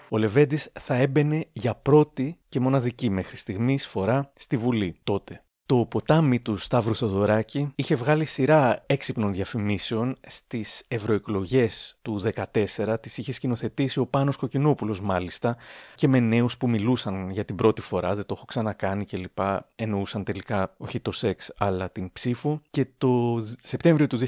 [0.09, 5.44] Ο Λεβέντης θα έμπαινε για πρώτη και μοναδική μέχρι στιγμής φορά στη Βουλή τότε.
[5.67, 12.21] Το ποτάμι του Σταύρου Θοδωράκη είχε βγάλει σειρά έξυπνων διαφημίσεων στις ευρωεκλογές του
[12.53, 12.95] 2014.
[13.01, 15.57] Τις είχε σκηνοθετήσει ο Πάνος Κοκκινόπουλος μάλιστα
[15.95, 19.37] και με νέους που μιλούσαν για την πρώτη φορά, δεν το έχω ξανακάνει κλπ.
[19.75, 22.61] Εννοούσαν τελικά όχι το σεξ αλλά την ψήφο.
[22.69, 24.19] Και το Σεπτέμβριο του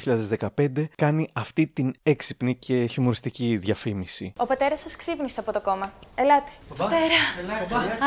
[0.57, 4.33] 2015 κάνει αυτή την έξυπνη και χιουμοριστική διαφήμιση.
[4.37, 5.93] Ο πατέρας σας ξύπνησε από το κόμμα.
[6.15, 6.51] Ελάτε.
[6.77, 7.15] Πατέρα.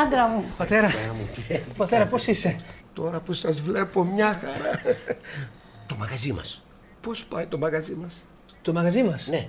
[0.04, 0.44] Άντρα μου.
[0.56, 0.88] Πατέρα,
[1.76, 2.60] πατέρα πώς είσαι;
[2.92, 4.96] Τώρα που σας βλέπω μια χαρά.
[5.88, 6.62] Το μαγαζί μας
[7.00, 8.26] Πώς πάει το μαγαζί μας;
[8.62, 9.48] Το μαγαζί μας; Ναι.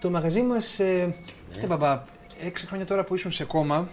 [0.00, 1.14] Το μαγαζί μας, ε,
[1.60, 1.66] ναι.
[1.66, 2.02] μπαμπά,
[2.40, 3.88] έξι χρόνια τώρα που ήσουν σε κόμμα,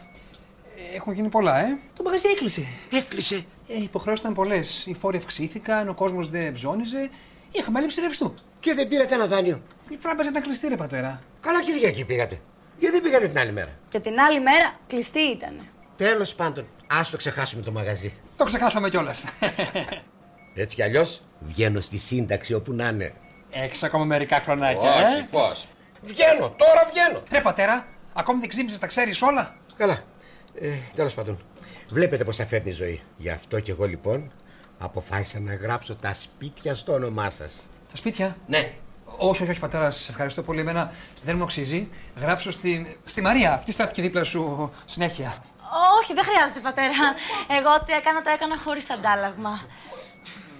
[0.93, 1.77] ε, Έχουν γίνει πολλά, ε.
[1.95, 2.65] Το μαγαζί έκλεισε.
[2.91, 3.35] Έκλεισε.
[3.67, 4.85] Ε, οι υποχρεώσεις ήταν πολλές.
[4.85, 7.09] Οι φόροι αυξήθηκαν, ο κόσμος δεν ψώνιζε.
[7.51, 8.33] Είχαμε έλλειψη ρευστού.
[8.59, 9.61] Και δεν πήρατε ένα δάνειο.
[9.89, 11.21] Η τράπεζα ήταν κλειστή, ρε πατέρα.
[11.41, 12.39] Καλά Κυριακή πήγατε.
[12.79, 15.59] Γιατί δεν πήγατε την άλλη μέρα; Και την άλλη μέρα κλειστή ήταν.
[15.95, 18.13] Τέλος πάντων, ας το ξεχάσουμε το μαγαζί.
[18.35, 19.25] Το ξεχάσαμε κιόλας.
[20.55, 23.13] Έτσι κι αλλιώς βγαίνω στη σύνταξη όπου να είναι.
[23.51, 25.67] Έξω ακόμα μερικά χρονάκια, Όχι, ε; πώς.
[26.03, 27.23] Βγαίνω, τώρα βγαίνω.
[27.31, 29.99] Ρε πατέρα, ακόμη δεν ξύπνησες, τα ξέρεις όλα; Καλά.
[30.59, 31.39] Ε, Τέλος πάντων,
[31.89, 33.01] βλέπετε πώς θα φέρνει η ζωή.
[33.17, 34.31] Γι' αυτό κι εγώ λοιπόν
[34.77, 37.67] αποφάσισα να γράψω τα σπίτια στο όνομά σας.
[37.89, 38.73] Τα σπίτια; Ναι.
[39.17, 40.59] Όχι, όχι, όχι, πατέρα, σε ευχαριστώ πολύ.
[40.59, 40.91] Εμένα
[41.23, 41.89] δεν μου αξίζει.
[42.19, 43.53] Γράψω στη, στη Μαρία.
[43.53, 45.35] Αυτή στάθηκε δίπλα σου συνέχεια.
[45.99, 46.93] Όχι, δεν χρειάζεται, πατέρα.
[47.57, 49.61] Εγώ τι έκανα, το έκανα χωρίς αντάλλαγμα.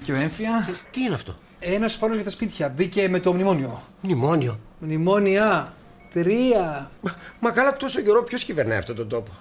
[0.04, 2.70] Και ο έμφυα; Τι είναι αυτό; Ένας φόρο για τα σπίτια.
[2.70, 3.82] Μπήκε με το μνημόνιο.
[4.02, 5.74] Μνημόνιο; Μνημόνια.
[6.10, 6.92] Τρία.
[7.02, 9.32] Μα, μα καλά τόσο καιρό ποιος κυβερνάει αυτόν τον τόπο;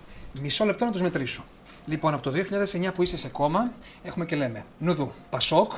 [0.40, 1.44] Μισό λεπτό να τους μετρήσω.
[1.86, 3.72] Λοιπόν, από το 2009 που είσαι σε κόμμα,
[4.02, 5.72] έχουμε και λέμε Νουδού Πασόκ,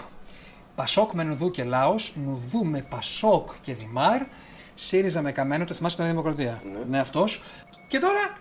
[0.74, 4.22] Πασόκ με Νουδού και Λάος, Νουδού με Πασόκ και Δημάρ,
[4.74, 6.62] ΣΥΡΙΖΑ με Καμένο, το θυμάσαι την Δημοκρατία.
[6.72, 7.42] Ναι, ναι αυτός.
[7.86, 8.38] Και τώρα.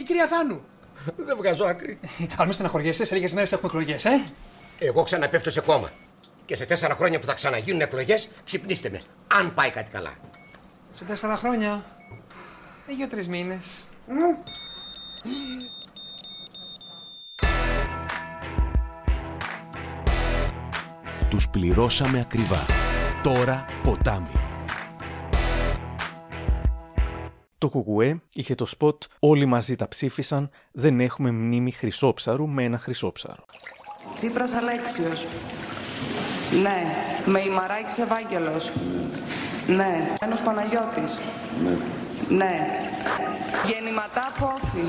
[0.00, 0.60] Η κυρία Θάνου.
[1.16, 1.98] Δεν βγάζω άκρη.
[2.34, 4.22] Αλλά μην στεναχωριέσαι, σε λίγες μέρες έχουμε εκλογές, ε.
[4.78, 5.90] Εγώ ξαναπέφτω σε κόμμα.
[6.46, 9.02] Και σε τέσσερα χρόνια που θα ξαναγίνουν εκλογές, ξυπνήστε με.
[9.26, 10.12] Αν πάει κάτι καλά.
[10.92, 11.84] Σε τέσσερα χρόνια.
[12.88, 13.84] Ε, δύο-τρει μήνες.
[21.28, 22.66] Τους πληρώσαμε ακριβά.
[23.22, 24.49] Τώρα ποτάμι.
[27.60, 32.78] Το κουκουέ είχε το σποτ «Όλοι μαζί τα ψήφισαν, δεν έχουμε μνήμη χρυσόψαρου με ένα
[32.78, 33.44] χρυσόψαρο».
[34.14, 35.26] Τσίπρας Αλέξιος.
[36.62, 36.82] Ναι.
[37.26, 38.72] Με Ημαράκης Ευάγγελος.
[39.66, 40.16] Ναι.
[40.20, 41.20] Ένος Παναγιώτης.
[41.64, 41.76] Ναι.
[42.36, 42.66] Ναι.
[43.66, 44.84] Γεννηματά Φόφη.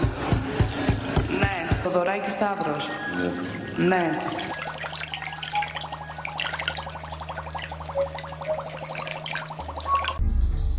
[1.39, 1.67] Ναι.
[1.83, 2.87] Θοδωράκης Σταύρος.
[3.77, 3.87] Ναι.
[3.87, 4.17] Ναι.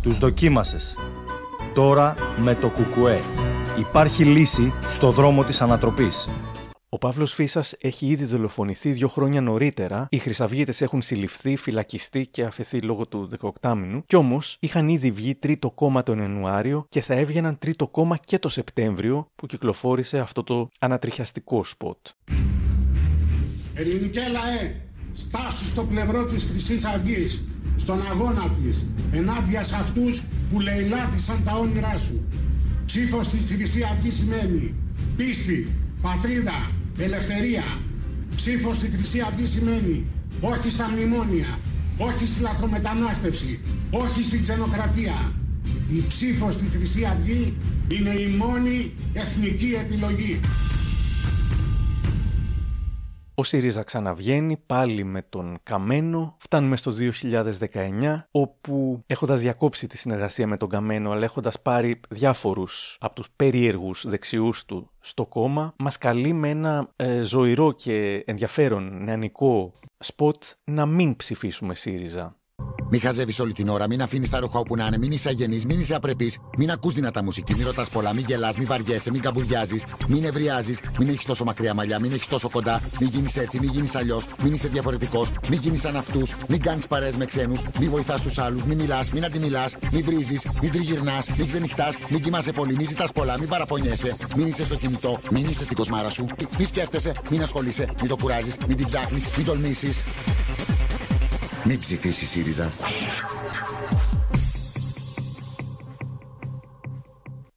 [0.01, 0.95] Τους δοκίμασες.
[1.73, 3.19] Τώρα με το κουκουέ.
[3.79, 6.29] Υπάρχει λύση στο δρόμο της ανατροπής.
[6.89, 10.07] Ο Παύλος Φίσας έχει ήδη δολοφονηθεί δύο χρόνια νωρίτερα.
[10.09, 13.29] Οι Χρυσαυγίτες έχουν συλληφθεί, φυλακιστεί και αφαιθεί λόγω του
[13.61, 14.01] 18μηνου.
[14.05, 18.39] Κι όμως είχαν ήδη βγει τρίτο κόμμα τον Ιανουάριο και θα έβγαιναν τρίτο κόμμα και
[18.39, 21.97] το Σεπτέμβριο που κυκλοφόρησε αυτό το ανατριχιαστικό σποτ.
[23.73, 24.75] Ελληνικέ λαέ,
[25.13, 27.43] στάσου στο πλευρό της χρυσής Αυγής,
[27.75, 30.21] στον αγώνα της, ενάντια σε αυτούς
[30.51, 32.25] που λαιλάτισαν τα όνειρά σου.
[32.85, 34.73] Ψήφος στη Χρυσή Αυγή σημαίνει
[35.15, 35.71] πίστη,
[36.01, 37.63] πατρίδα, ελευθερία.
[38.35, 40.05] Ψήφος στη Χρυσή Αυγή σημαίνει
[40.39, 41.59] όχι στα μνημόνια,
[41.97, 43.59] όχι στη λαθρομετανάστευση,
[43.89, 45.33] όχι στην ξενοκρατία.
[45.89, 47.53] Η ψήφος στη Χρυσή Αυγή
[47.87, 50.39] είναι η μόνη εθνική επιλογή.
[53.35, 56.35] Ο ΣΥΡΙΖΑ ξαναβγαίνει πάλι με τον Καμένο.
[56.39, 56.93] Φτάνουμε στο
[57.71, 63.29] 2019, όπου έχοντας διακόψει τη συνεργασία με τον Καμένο, αλλά έχοντας πάρει διάφορους από τους
[63.35, 70.43] περίεργους δεξιούς του στο κόμμα, μας καλεί με ένα ε, ζωηρό και ενδιαφέρον νεανικό σποτ
[70.63, 72.35] να μην ψηφίσουμε ΣΥΡΙΖΑ.
[72.95, 75.65] Μην χαζεύεις όλη την ώρα, μην αφήνεις τα ρούχα όπου να είναι, μην είσαι αγενής,
[75.65, 79.21] μην είσαι απρεπής, μην ακούς δυνατά μουσική, μην ρωτάς πολλά, μην γελάς, μην βαριέσαι, μην
[79.21, 83.59] καμπουριάζεις, μην νευριάζεις, μην έχεις τόσο μακριά μαλλιά, μην έχεις τόσο κοντά, μην γίνεις έτσι,
[83.59, 87.61] μην γίνεις αλλιώς, μην είσαι διαφορετικός, μην γίνεις σαν αυτούς, μην κάνεις παρέα με ξένους,
[87.79, 92.21] μην βοηθάς τους άλλους, μην μιλάς, μην αντιμιλάς, μην βρίζεις, μην τριγυρνάς, μην ξενυχτάς, μην
[92.21, 96.09] κοιμάσαι πολύ, μην ζητάς πολλά, μην παραπονιέσαι, μην είσαι στο κινητό, μην είσαι στην κοσμάρα
[96.09, 96.25] σου,
[96.57, 100.03] μην σκέφτεσαι, μην ασχολείσαι, μην το κουράζεις, μην την ψάχνεις, μην τολμήσεις.
[101.65, 102.71] Μην ψηφίσεις ΣΥΡΙΖΑ.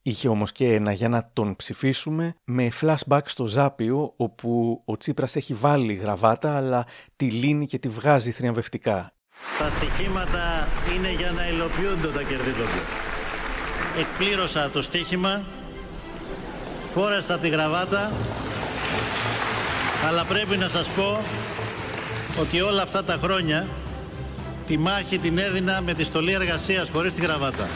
[0.02, 5.36] Είχε όμως και ένα για να τον ψηφίσουμε με flashback στο Ζάπιο όπου ο Τσίπρας
[5.36, 6.86] έχει βάλει γραβάτα αλλά
[7.16, 9.12] τη λύνει και τη βγάζει θριαμβευτικά.
[9.59, 12.80] Τα στοιχήματα είναι για να υλοποιούνται όταν κερδίζονται.
[13.98, 15.44] Εκπλήρωσα το στοίχημα,
[16.90, 18.12] φόρεσα τη γραβάτα,
[20.09, 21.18] αλλά πρέπει να σας πω
[22.40, 23.68] ότι όλα αυτά τα χρόνια
[24.66, 27.68] τη μάχη την έδινα με τη στολή εργασίας χωρίς τη γραβάτα.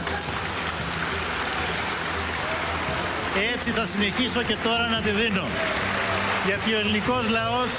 [3.55, 5.45] Έτσι θα συνεχίσω και τώρα να τη δίνω.
[6.47, 7.71] Γιατί ο ελληνικός λαός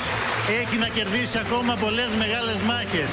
[0.61, 3.09] έχει να κερδίσει ακόμα πολλές μεγάλες μάχες.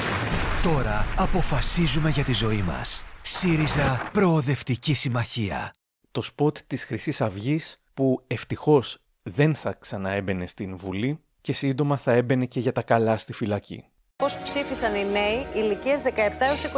[0.63, 3.05] Τώρα αποφασίζουμε για τη ζωή μας.
[3.21, 5.73] ΣΥΡΙΖΑ Προοδευτική Συμμαχία.
[6.11, 12.11] Το σποτ της χρυσής αυγής που ευτυχώς δεν θα ξαναέμπαινε στην Βουλή και σύντομα θα
[12.11, 13.85] έμπαινε και για τα καλά στη φυλακή.
[14.23, 16.09] Πώς ψήφισαν οι νέοι ηλικίες 17
[16.39, 16.69] έως 24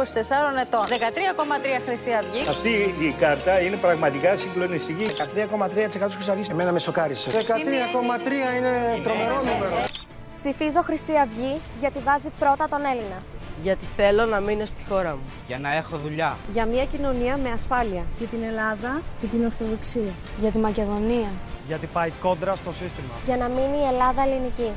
[0.60, 0.84] ετών.
[0.88, 2.48] 13,3 Χρυσή Αυγή.
[2.48, 2.68] Αυτή
[3.06, 5.04] η κάρτα είναι πραγματικά συγκλονιστική.
[5.04, 6.48] 13,3% της Χρυσής Αυγής.
[6.48, 7.30] Εμένα με σοκάρισε.
[7.30, 9.82] 13,3 είναι τρομερό νούμερο.
[10.36, 13.22] Ψηφίζω Χρυσή Αυγή γιατί βάζει πρώτα τον Έλληνα.
[13.62, 15.22] Γιατί θέλω να μείνω στη χώρα μου.
[15.46, 16.36] Για να έχω δουλειά.
[16.52, 18.02] Για μια κοινωνία με ασφάλεια.
[18.18, 20.12] Για την Ελλάδα και την Ορθοδοξία.
[20.40, 21.30] Για τη Μακεδονία.
[21.66, 23.14] Γιατί πάει κόντρα στο σύστημα.
[23.24, 24.70] Για να μείνει η Ελλάδα ελληνική.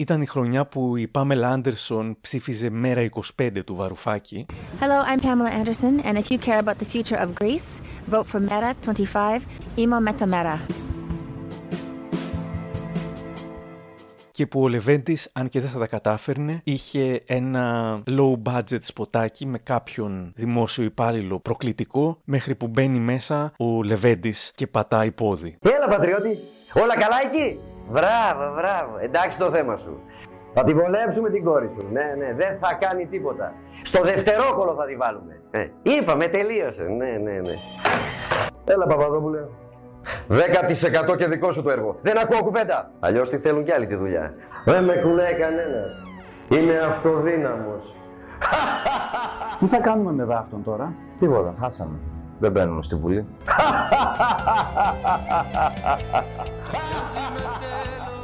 [0.00, 3.08] Ήταν η χρονιά που η Πάμελα Άντερσον ψήφιζε μέρα
[3.40, 4.46] 25 του Βαρουφάκη.
[4.80, 7.80] Hello, I'm Pamela Anderson, and if you care about the future of Greece,
[8.10, 9.42] vote for Meta 25,
[9.76, 10.58] Imo Meta Meta.
[14.40, 19.46] και που ο Λεβέντης, αν και δεν θα τα κατάφερνε, είχε ένα low budget σποτάκι
[19.46, 25.58] με κάποιον δημόσιο υπάλληλο προκλητικό, μέχρι που μπαίνει μέσα ο Λεβέντης και πατάει πόδι.
[25.60, 26.38] Έλα πατριώτη,
[26.74, 27.58] όλα καλά εκεί;
[27.90, 30.00] Μπράβο, μπράβο, εντάξει το θέμα σου.
[30.54, 31.86] Θα τη βολέψουμε την κόρη σου.
[31.92, 33.52] Ναι, ναι, δεν θα κάνει τίποτα.
[33.82, 35.40] Στο δευτερόκολο θα τη βάλουμε.
[35.50, 36.82] Ε, είπαμε, τελείωσε.
[36.82, 37.54] Ναι, ναι, ναι.
[38.64, 39.38] Έλα, Παπαδόπουλε.
[41.12, 41.96] 10% και δικό σου το έργο.
[42.02, 42.90] Δεν ακούω κουβέντα.
[43.00, 44.34] Αλλιώς τι θέλουν κι άλλοι τη δουλειά.
[44.64, 46.04] Δεν με κουλάει κανένας.
[46.48, 47.94] Είμαι αυτοδύναμος.
[49.58, 51.98] Τι θα κάνουμε με δάφτον τώρα; Τίποτα, χάσαμε.
[52.40, 53.24] Δεν μπαίνουμε στη Βουλή.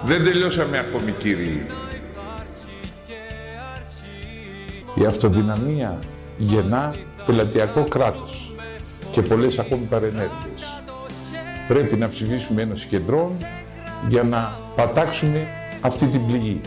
[0.03, 1.67] Δεν τελειώσαμε ακόμη κύριοι.
[4.95, 5.99] Η αυτοδυναμία
[6.39, 6.95] γεννά
[7.27, 8.53] πελατειακό κράτος
[9.11, 10.83] και πολλές ακόμη παρενέργειες.
[11.69, 13.29] Πρέπει να ψηφίσουμε ένα κεντρών
[14.09, 15.47] για να πατάξουμε
[15.81, 16.61] αυτή την πληγή.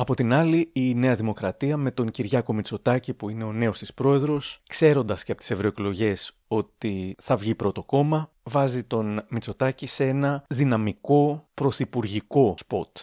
[0.00, 3.94] Από την άλλη, η Νέα Δημοκρατία με τον Κυριάκο Μητσοτάκη που είναι ο νέος της
[3.94, 10.04] πρόεδρος, ξέροντας και από τις ευρωεκλογές ότι θα βγει πρώτο κόμμα, βάζει τον Μητσοτάκη σε
[10.04, 12.96] ένα δυναμικό πρωθυπουργικό σποτ.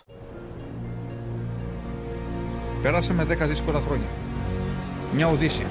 [2.81, 4.07] Πέρασαμε 10 δύσκολα χρόνια.
[5.13, 5.67] Μια οδύσσια.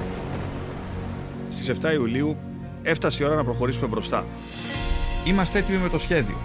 [1.48, 2.36] Στις 7 Ιουλίου
[2.82, 4.26] έφτασε η ώρα να προχωρήσουμε μπροστά.
[5.26, 6.36] Είμαστε έτοιμοι με το σχέδιο.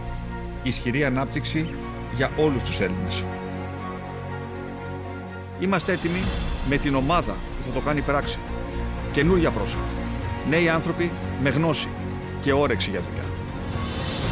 [0.63, 1.69] Ισχυρή ανάπτυξη
[2.15, 3.25] για όλους τους Έλληνες.
[5.61, 6.19] Είμαστε έτοιμοι
[6.69, 8.39] με την ομάδα που θα το κάνει πράξη.
[9.11, 9.83] Καινούργια πρόσωπα.
[10.49, 11.87] Νέοι άνθρωποι με γνώση
[12.41, 13.23] και όρεξη για δουλειά.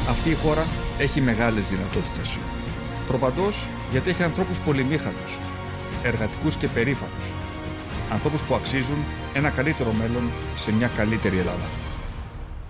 [0.09, 0.65] Αυτή η χώρα
[0.99, 2.37] έχει μεγάλες δυνατότητες.
[3.07, 5.39] Προπαντός γιατί έχει ανθρώπους πολυμήχανους,
[6.03, 7.25] εργατικούς και περήφανους.
[8.11, 8.97] Ανθρώπους που αξίζουν
[9.33, 10.23] ένα καλύτερο μέλλον
[10.55, 11.67] σε μια καλύτερη Ελλάδα.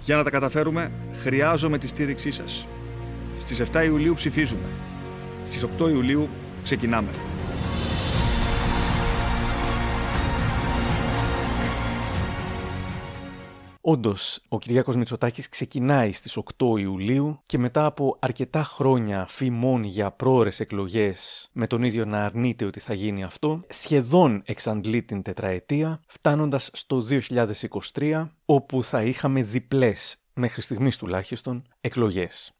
[0.03, 0.91] Για να τα καταφέρουμε,
[1.23, 2.65] χρειάζομαι τη στήριξή σας.
[3.39, 4.69] Στις 7 Ιουλίου ψηφίζουμε.
[5.45, 6.29] Στις 8 Ιουλίου
[6.63, 7.09] ξεκινάμε.
[13.91, 20.11] Όντως, ο Κυριάκος Μητσοτάκης ξεκινάει στις 8 Ιουλίου και μετά από αρκετά χρόνια φημών για
[20.11, 26.01] πρόορες εκλογές με τον ίδιο να αρνείται ότι θα γίνει αυτό, σχεδόν εξαντλεί την τετραετία,
[26.07, 27.01] φτάνοντας στο
[27.93, 32.53] 2023, όπου θα είχαμε διπλές, μέχρι στιγμής τουλάχιστον, εκλογές.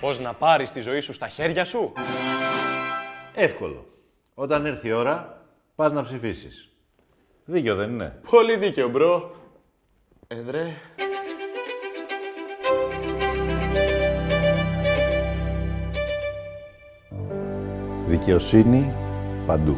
[0.00, 1.92] Πώς να πάρεις τη ζωή σου στα χέρια σου;
[3.34, 3.86] Εύκολο.
[4.34, 5.39] Όταν έρθει η ώρα,
[5.80, 6.68] πας να ψηφίσεις.
[7.44, 8.20] Δίκαιο δεν είναι.
[8.30, 9.34] Πολύ δίκαιο, bro.
[10.26, 10.66] Εδρέ.
[18.06, 18.94] Δικαιοσύνη
[19.46, 19.76] παντού.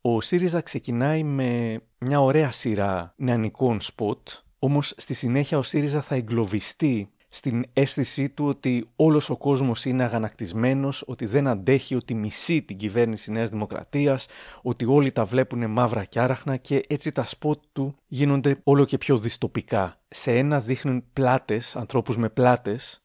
[0.00, 6.14] Ο ΣΥΡΙΖΑ ξεκινάει με μια ωραία σειρά νεανικών σποτ, όμως στη συνέχεια ο ΣΥΡΙΖΑ θα
[6.14, 12.62] εγκλωβιστεί στην αίσθησή του ότι όλος ο κόσμος είναι αγανακτισμένος, ότι δεν αντέχει, ότι μισεί
[12.62, 14.26] την κυβέρνηση Νέας Δημοκρατίας,
[14.62, 18.98] ότι όλοι τα βλέπουν μαύρα και άραχνα και έτσι τα σποτ του γίνονται όλο και
[18.98, 20.00] πιο δυστοπικά.
[20.08, 23.02] Σε ένα δείχνουν πλάτες, ανθρώπους με πλάτες.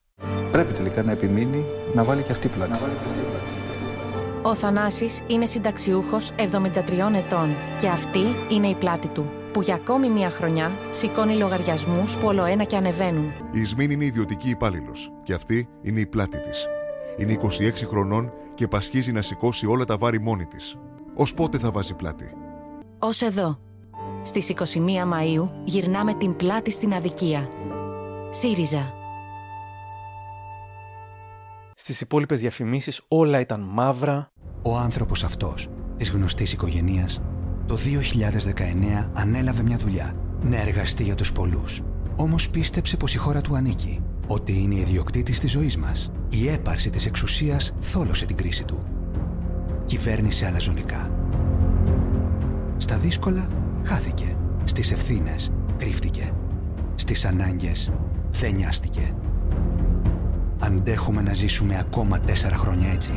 [0.52, 1.64] Πρέπει τελικά να επιμείνει
[1.94, 2.80] να βάλει και αυτή πλάτη.
[4.42, 8.20] Ο Θανάσης είναι συνταξιούχος 73 ετών και αυτή
[8.50, 13.32] είναι η πλάτη του, που για ακόμη μία χρονιά σηκώνει λογαριασμούς που ολοένα και ανεβαίνουν.
[13.52, 16.68] Η Ισμήν είναι ιδιωτική υπάλληλος και αυτή είναι η πλάτη της.
[17.18, 20.78] Είναι 26 χρονών και πασχίζει να σηκώσει όλα τα βάρη μόνη της.
[21.16, 22.34] Ω πότε θα βάζει πλάτη;
[23.00, 23.60] Ως εδώ.
[24.22, 24.58] Στις 21
[25.14, 27.50] Μαΐου γυρνάμε την πλάτη στην αδικία.
[28.30, 28.93] ΣΥΡΙΖΑ.
[31.76, 34.32] Στις υπόλοιπες διαφημίσεις όλα ήταν μαύρα.
[34.62, 37.22] Ο άνθρωπος αυτός, της γνωστής οικογένειας,
[37.70, 37.78] το
[39.04, 40.16] 2019 ανέλαβε μια δουλειά.
[40.42, 41.82] Να εργαστεί για τους πολλούς.
[42.16, 44.02] Όμως πίστεψε πως η χώρα του ανήκει.
[44.28, 46.12] Ότι είναι ιδιοκτήτης της ζωής μας.
[46.30, 48.84] Η έπαρση της εξουσίας θόλωσε την κρίση του.
[49.86, 51.12] Κυβέρνησε αλαζονικά.
[52.78, 53.48] Στα δύσκολα
[53.84, 54.36] χάθηκε.
[54.64, 56.32] Στις ευθύνες κρύφτηκε.
[56.96, 57.92] Στη στις ανάγκες
[58.32, 59.14] δεν νοιάστηκε.
[60.60, 63.12] Αντέχουμε να ζήσουμε ακόμα τέσσερα χρόνια έτσι.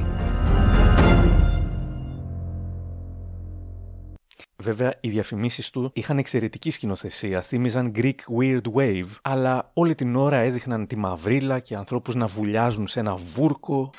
[4.63, 10.37] Βέβαια, οι διαφημίσεις του είχαν εξαιρετική σκηνοθεσία, θύμιζαν Greek Weird Wave, αλλά όλη την ώρα
[10.37, 13.91] έδειχναν τη μαυρίλα και ανθρώπους να βουλιάζουν σε ένα βούρκο.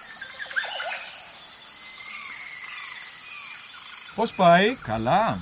[4.15, 5.37] Πώς πάει, καλά;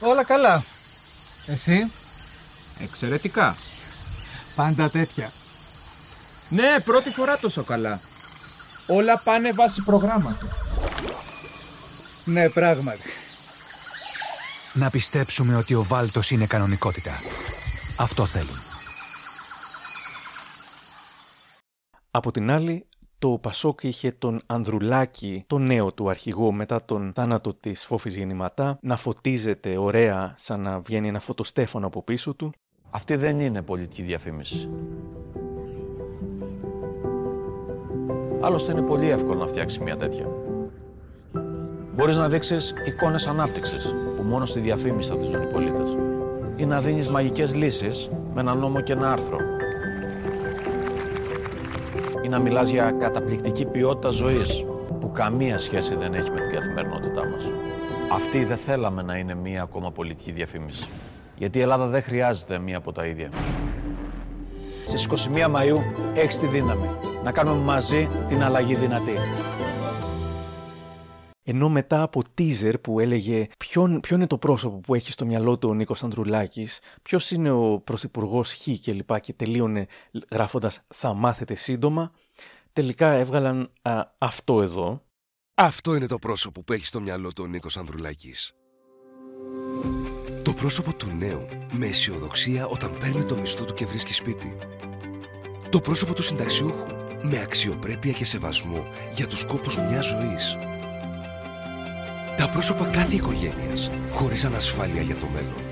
[0.00, 0.62] Όλα καλά.
[1.46, 1.90] Εσύ;
[2.82, 3.56] Εξαιρετικά.
[4.56, 5.30] Πάντα τέτοια.
[6.48, 8.00] Ναι, πρώτη φορά τόσο καλά.
[8.86, 10.48] Όλα πάνε βάσει προγράμματος.
[12.24, 13.23] Ναι, πράγματι.
[14.74, 17.10] Να πιστέψουμε ότι ο Βάλτος είναι κανονικότητα.
[17.98, 18.56] Αυτό θέλουν.
[22.10, 22.86] Από την άλλη,
[23.18, 28.78] το Πασόκ είχε τον Ανδρουλάκη, τον νέο του αρχηγό μετά τον θάνατο της Φόφης Γεννηματά,
[28.82, 32.52] να φωτίζεται ωραία σαν να βγαίνει ένα φωτοστέφωνο από πίσω του.
[32.90, 34.70] Αυτή δεν είναι πολιτική διαφήμιση.
[38.40, 40.26] Άλλωστε είναι πολύ εύκολο να φτιάξεις μια τέτοια.
[41.94, 43.94] Μπορείς να δείξεις εικόνες ανάπτυξης
[44.24, 45.96] που μόνος στη διαφήμιση θα τις δουν οι πολίτες.
[46.56, 49.36] Ή να δίνεις μαγικές λύσεις με ένα νόμο και ένα άρθρο.
[52.24, 54.64] Ή να μιλάς για καταπληκτική ποιότητα ζωής
[55.00, 57.44] που καμία σχέση δεν έχει με την καθημερινότητά μας.
[58.12, 60.88] Αυτή δεν θέλαμε να είναι μία ακόμα πολιτική διαφήμιση.
[61.36, 63.28] Γιατί η Ελλάδα δεν χρειάζεται μία από τα ίδια.
[64.86, 65.78] Στις 21 Μαΐου
[66.14, 66.90] έχεις τη δύναμη
[67.24, 69.14] να κάνουμε μαζί την αλλαγή δυνατή.
[71.46, 75.58] Ενώ μετά από teaser που έλεγε ποιον, ποιο είναι το πρόσωπο που έχει στο μυαλό
[75.58, 79.86] του ο Νίκος Ανδρουλάκης, ποιος είναι ο πρωθυπουργός Χ και λοιπά και τελείωνε
[80.30, 82.12] γράφοντας θα μάθετε σύντομα,
[82.72, 85.02] τελικά έβγαλαν α, αυτό εδώ.
[85.54, 88.54] Αυτό είναι το πρόσωπο που έχει στο μυαλό του ο Νίκος Ανδρουλάκης.
[90.42, 94.56] Το πρόσωπο του νέου με αισιοδοξία όταν παίρνει το μισθό του και βρίσκει σπίτι.
[95.70, 96.86] Το πρόσωπο του συνταξιούχου
[97.22, 100.56] με αξιοπρέπεια και σεβασμό για τους σκόπους μιας ζωής.
[102.36, 105.62] Τα πρόσωπα κάθε οικογένειας, χωρίς ανασφάλεια για το μέλλον.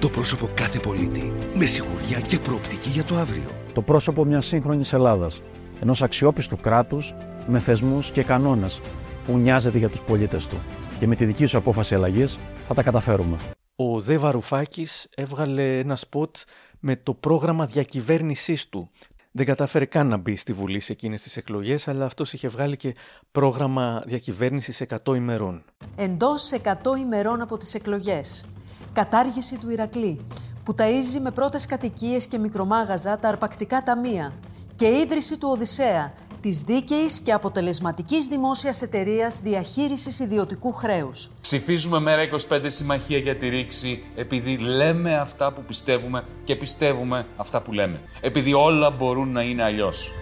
[0.00, 3.50] Το πρόσωπο κάθε πολίτη, με σιγουριά και προοπτική για το αύριο.
[3.72, 5.42] Το πρόσωπο μιας σύγχρονης Ελλάδας,
[5.80, 7.14] ενός αξιόπιστου κράτους
[7.46, 8.80] με θεσμούς και κανόνες
[9.26, 10.56] που νοιάζεται για τους πολίτες του.
[10.98, 12.38] Και με τη δική σου απόφαση αλλαγής
[12.68, 13.36] θα τα καταφέρουμε.
[13.76, 16.36] Ο Δε Βαρουφάκης έβγαλε ένα σποτ
[16.80, 18.90] με το πρόγραμμα διακυβέρνησής του.
[19.34, 22.76] Δεν κατάφερε καν να μπει στη Βουλή σε εκείνες τις εκλογές, αλλά αυτός είχε βγάλει
[22.76, 22.94] και
[23.32, 25.64] πρόγραμμα διακυβέρνησης 100 ημερών.
[25.96, 28.44] Εντός 100 ημερών από τις εκλογές.
[28.92, 30.20] Κατάργηση του Ηρακλή,
[30.64, 34.32] που ταΐζει με πρώτες κατοικίες και μικρομάγαζα τα αρπακτικά ταμεία.
[34.76, 36.12] Και ίδρυση του Οδυσσέα,
[36.42, 41.30] της δίκαιης και αποτελεσματικής δημόσιας εταιρείας διαχείρισης ιδιωτικού χρέους.
[41.40, 47.62] Ψηφίζουμε μέρα 25 συμμαχία για τη ρήξη επειδή λέμε αυτά που πιστεύουμε και πιστεύουμε αυτά
[47.62, 48.00] που λέμε.
[48.20, 50.14] Επειδή όλα μπορούν να είναι αλλιώς.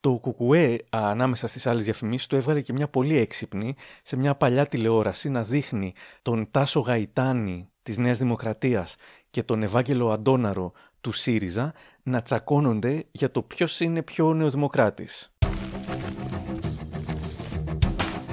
[0.00, 4.66] Το Κουκουέ ανάμεσα στις άλλες διαφημίσεις του έβγαλε και μια πολύ έξυπνη σε μια παλιά
[4.66, 8.96] τηλεόραση να δείχνει τον Τάσο Γαϊτάνη της Νέας Δημοκρατίας
[9.30, 11.72] και τον Ευάγγελο Αντόναρο του ΣΥΡΙΖΑ
[12.02, 15.30] να τσακώνονται για το ποιος είναι πιο νεοδημοκράτης.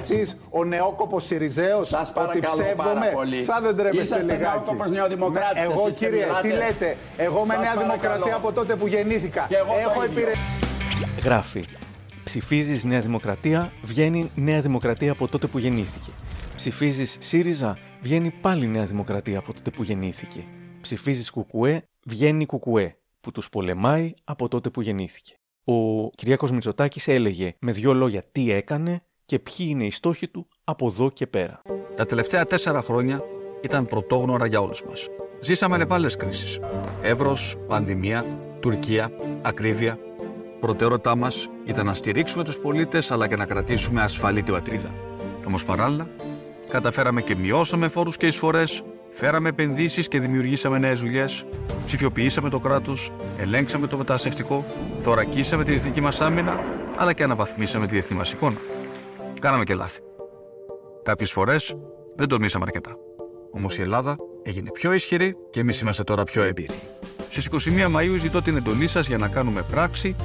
[0.00, 3.42] Εσείς, ο νεόκοπος Σιριζέος, ότι ψεύδομαι.
[3.42, 4.40] Σαν δεν τρέπεστε λιγάκι.
[4.42, 5.54] νεόκοπος νεοδημοκράτης.
[5.54, 6.48] Ναι, εγώ εσείς και κύριε, μιλάτε.
[6.48, 7.96] τι λέτε; Εγώ με Σας Νέα παρακαλώ.
[7.96, 9.46] Δημοκρατία από τότε που γεννήθηκα.
[9.48, 10.18] Και εγώ το Έχω ίδιο.
[10.18, 10.32] υπηρε...
[11.22, 11.64] Γράφει.
[12.24, 16.10] Ψηφίζεις Νέα Δημοκρατία, βγαίνει Νέα Δημοκρατία από τότε που γεννήθηκε.
[16.56, 20.44] Ψηφίζεις ΣΥΡΙΖΑ, βγαίνει πάλι Νέα Δημοκρατία από τότε που γεννήθηκε.
[20.80, 25.38] Ψηφίζεις Κουκουέ, βγαίνει Κουκουέ, που τους πολεμάει από τότε που γεννήθηκε.
[25.64, 30.48] Ο Κυριάκος Μητσοτάκης έλεγε με δύο λόγια τι έκανε και ποιοι είναι οι στόχοι του
[30.64, 31.62] από εδώ και πέρα.
[31.96, 33.22] Τα τελευταία τέσσερα χρόνια
[33.62, 35.08] ήταν πρωτόγνωρα για όλους μας.
[35.40, 36.60] Ζήσαμε νεπάλες κρίσεις.
[37.02, 39.10] Εύρος, πανδημία, Τουρκία,
[39.42, 39.98] ακρίβεια.
[40.60, 44.94] Προτεραιότητά μας ήταν να στηρίξουμε τους πολίτες αλλά και να κρατήσουμε ασφαλή την πατρίδα.
[45.46, 46.08] Όμως παράλληλα,
[46.68, 48.82] καταφέραμε και μειώσαμε φόρους και εισφορές,
[49.14, 51.46] φέραμε επενδύσεις και δημιουργήσαμε νέες δουλειές,
[51.86, 54.64] ψηφιοποιήσαμε το κράτος, ελέγξαμε το μεταναστευτικό,
[54.98, 56.64] θωρακίσαμε τη εθνική μας άμυνα,
[56.96, 58.56] αλλά και αναβαθμίσαμε τη διεθνή μας εικόνα.
[59.40, 60.00] Κάναμε και λάθη.
[61.02, 61.76] Κάποιες φορές
[62.16, 62.96] δεν τολμήσαμε αρκετά.
[63.52, 66.74] Όμως η Ελλάδα έγινε πιο ισχυρή και εμείς είμαστε τώρα πιο έμπειροι.
[67.30, 70.16] Στις 21 Μαΐου ζητώ την εντολή σας για να κάνουμε πράξη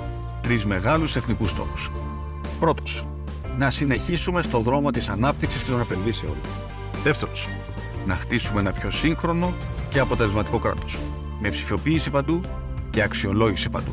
[0.42, 1.92] τρεις μεγάλους εθνικούς στόχους.
[2.60, 3.08] Πρώτος,
[3.58, 6.36] να συνεχίσουμε στο δρόμο της ανάπτυξης και των επενδύσεων.
[7.04, 7.48] Δεύτερος,
[8.10, 9.54] να χτίσουμε ένα πιο σύγχρονο
[9.90, 10.98] και αποτελεσματικό κράτος.
[11.40, 12.42] Με ψηφιοποίηση παντού
[12.90, 13.92] και αξιολόγηση παντού.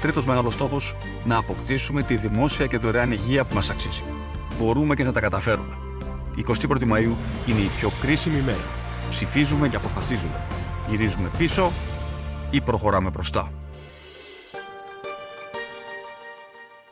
[0.00, 0.94] Τρίτος μεγάλος στόχος,
[1.24, 4.04] να αποκτήσουμε τη δημόσια και δωρεάν υγεία που μας αξίζει.
[4.58, 5.76] Μπορούμε και θα τα καταφέρουμε.
[6.34, 7.14] Η 21η Μαΐου
[7.46, 8.64] είναι η πιο κρίσιμη μέρα.
[9.10, 10.40] Ψηφίζουμε και αποφασίζουμε.
[10.88, 11.72] Γυρίζουμε πίσω
[12.50, 13.50] ή προχωράμε μπροστά.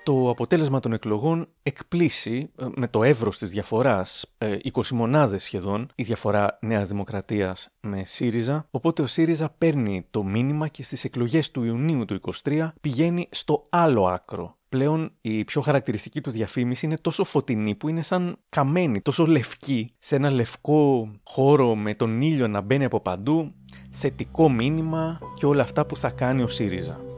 [0.05, 4.47] Το αποτέλεσμα των εκλογών εκπλήσει ε, με το εύρος της διαφοράς, 20
[4.93, 10.69] ε, μονάδες σχεδόν, η διαφορά Νέας Δημοκρατίας με ΣΥΡΙΖΑ, οπότε ο ΣΥΡΙΖΑ παίρνει το μήνυμα
[10.69, 14.57] και στις εκλογές του Ιουνίου του 23 πηγαίνει στο άλλο άκρο.
[14.69, 19.95] Πλέον η πιο χαρακτηριστική του διαφήμιση είναι τόσο φωτεινή που είναι σαν καμένη, τόσο λευκή,
[19.99, 23.55] σε ένα λευκό χώρο με τον ήλιο να μπαίνει από παντού,
[23.91, 27.14] θετικό μήνυμα και όλα αυτά που θα κάνει ο ΣΥΡΙΖΑ.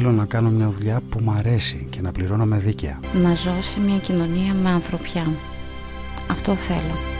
[0.00, 3.00] Θέλω να κάνω μια δουλειά που μου αρέσει και να πληρώνω με δίκαια.
[3.22, 5.26] Να ζω σε μια κοινωνία με ανθρωπιά.
[6.30, 7.17] Αυτό θέλω.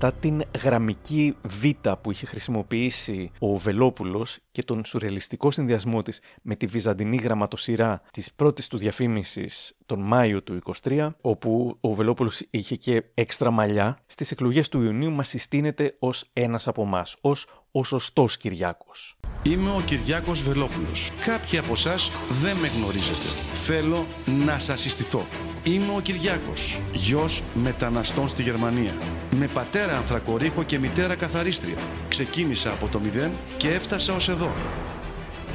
[0.00, 1.64] Μετά την γραμμική β
[2.02, 8.32] που είχε χρησιμοποιήσει ο Βελόπουλος και τον σουρεαλιστικό συνδυασμό της με τη βυζαντινή γραμματοσυρά της
[8.32, 14.30] πρώτης του διαφήμισης τον Μάιο του 23, όπου ο Βελόπουλος είχε και έξτρα μαλλιά, στις
[14.30, 17.46] εκλογές του Ιουνίου μας συστήνεται ως ένας από εμάς, ως
[17.78, 19.16] ο σωστός Κυριάκος.
[19.42, 21.10] Είμαι ο Κυριάκος Βελόπουλος.
[21.24, 22.10] Κάποιοι από εσάς
[22.40, 23.28] δεν με γνωρίζετε.
[23.52, 24.06] Θέλω
[24.46, 25.26] να σας συστηθώ.
[25.64, 28.94] Είμαι ο Κυριάκος, γιος μεταναστών στη Γερμανία.
[29.36, 31.76] Με πατέρα ανθρακορίχο και μητέρα καθαρίστρια.
[32.08, 34.52] Ξεκίνησα από το μηδέν και έφτασα ως εδώ.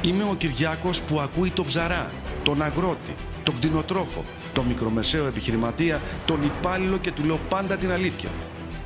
[0.04, 2.12] Είμαι ο Κυριάκος που ακούει τον ψαρά,
[2.42, 8.30] τον αγρότη, τον κτηνοτρόφο, τον μικρομεσαίο επιχειρηματία, τον υπάλληλο και του λέω πάντα την αλήθεια.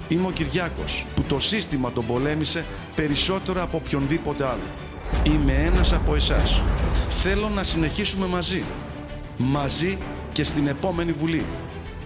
[0.08, 4.62] Είμαι ο Κυριάκος που το σύστημα τον πολέμησε περισσότερο από οποιονδήποτε άλλο.
[5.26, 6.62] Είμαι ένας από εσάς.
[7.08, 8.64] Θέλω να συνεχίσουμε μαζί.
[9.36, 9.98] Μαζί
[10.32, 11.44] και στην επόμενη Βουλή.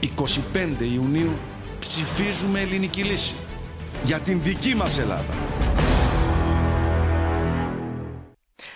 [0.00, 1.32] 25 Ιουνίου
[1.78, 3.34] ψηφίζουμε ελληνική λύση.
[4.04, 5.34] Για την δική μας Ελλάδα.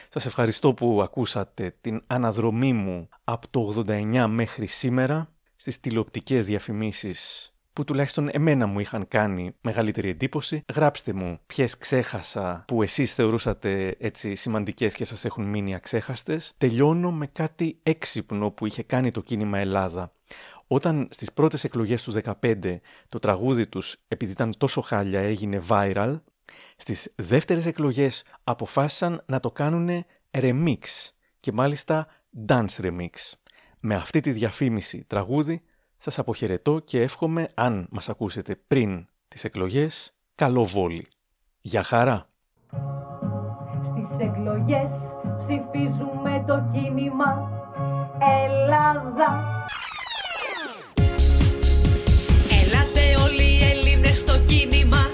[0.09, 7.51] Σας ευχαριστώ που ακούσατε την αναδρομή μου από το 89 μέχρι σήμερα στις τηλεοπτικές διαφημίσεις
[7.77, 10.65] που τουλάχιστον εμένα μου είχαν κάνει μεγαλύτερη εντύπωση.
[10.75, 16.55] Γράψτε μου ποιες ξέχασα που εσείς θεωρούσατε έτσι σημαντικές και σας έχουν μείνει αξέχαστες.
[16.59, 20.13] Τελειώνω με κάτι έξυπνο που είχε κάνει το κίνημα Ελλάδα.
[20.67, 26.21] Όταν στις πρώτες εκλογές του 2015 το τραγούδι τους, επειδή ήταν τόσο χάλια, έγινε viral,
[26.77, 30.79] στις δεύτερες εκλογές αποφάσισαν να το κάνουν remix
[31.41, 32.07] και μάλιστα
[32.47, 33.11] dance remix.
[33.81, 35.63] Με αυτή τη διαφήμιση τραγούδι
[35.99, 41.07] σας αποχαιρετώ και εύχομαι, αν μας ακούσετε πριν τις εκλογές, καλό βόλι.
[41.61, 42.29] Γεια χαρά!
[43.83, 44.89] Στις εκλογές
[45.47, 47.51] ψηφίζουμε το κίνημα
[48.21, 49.65] Ελλάδα
[52.61, 55.06] Ελάτε όλοι οι Έλληνες στο κίνημα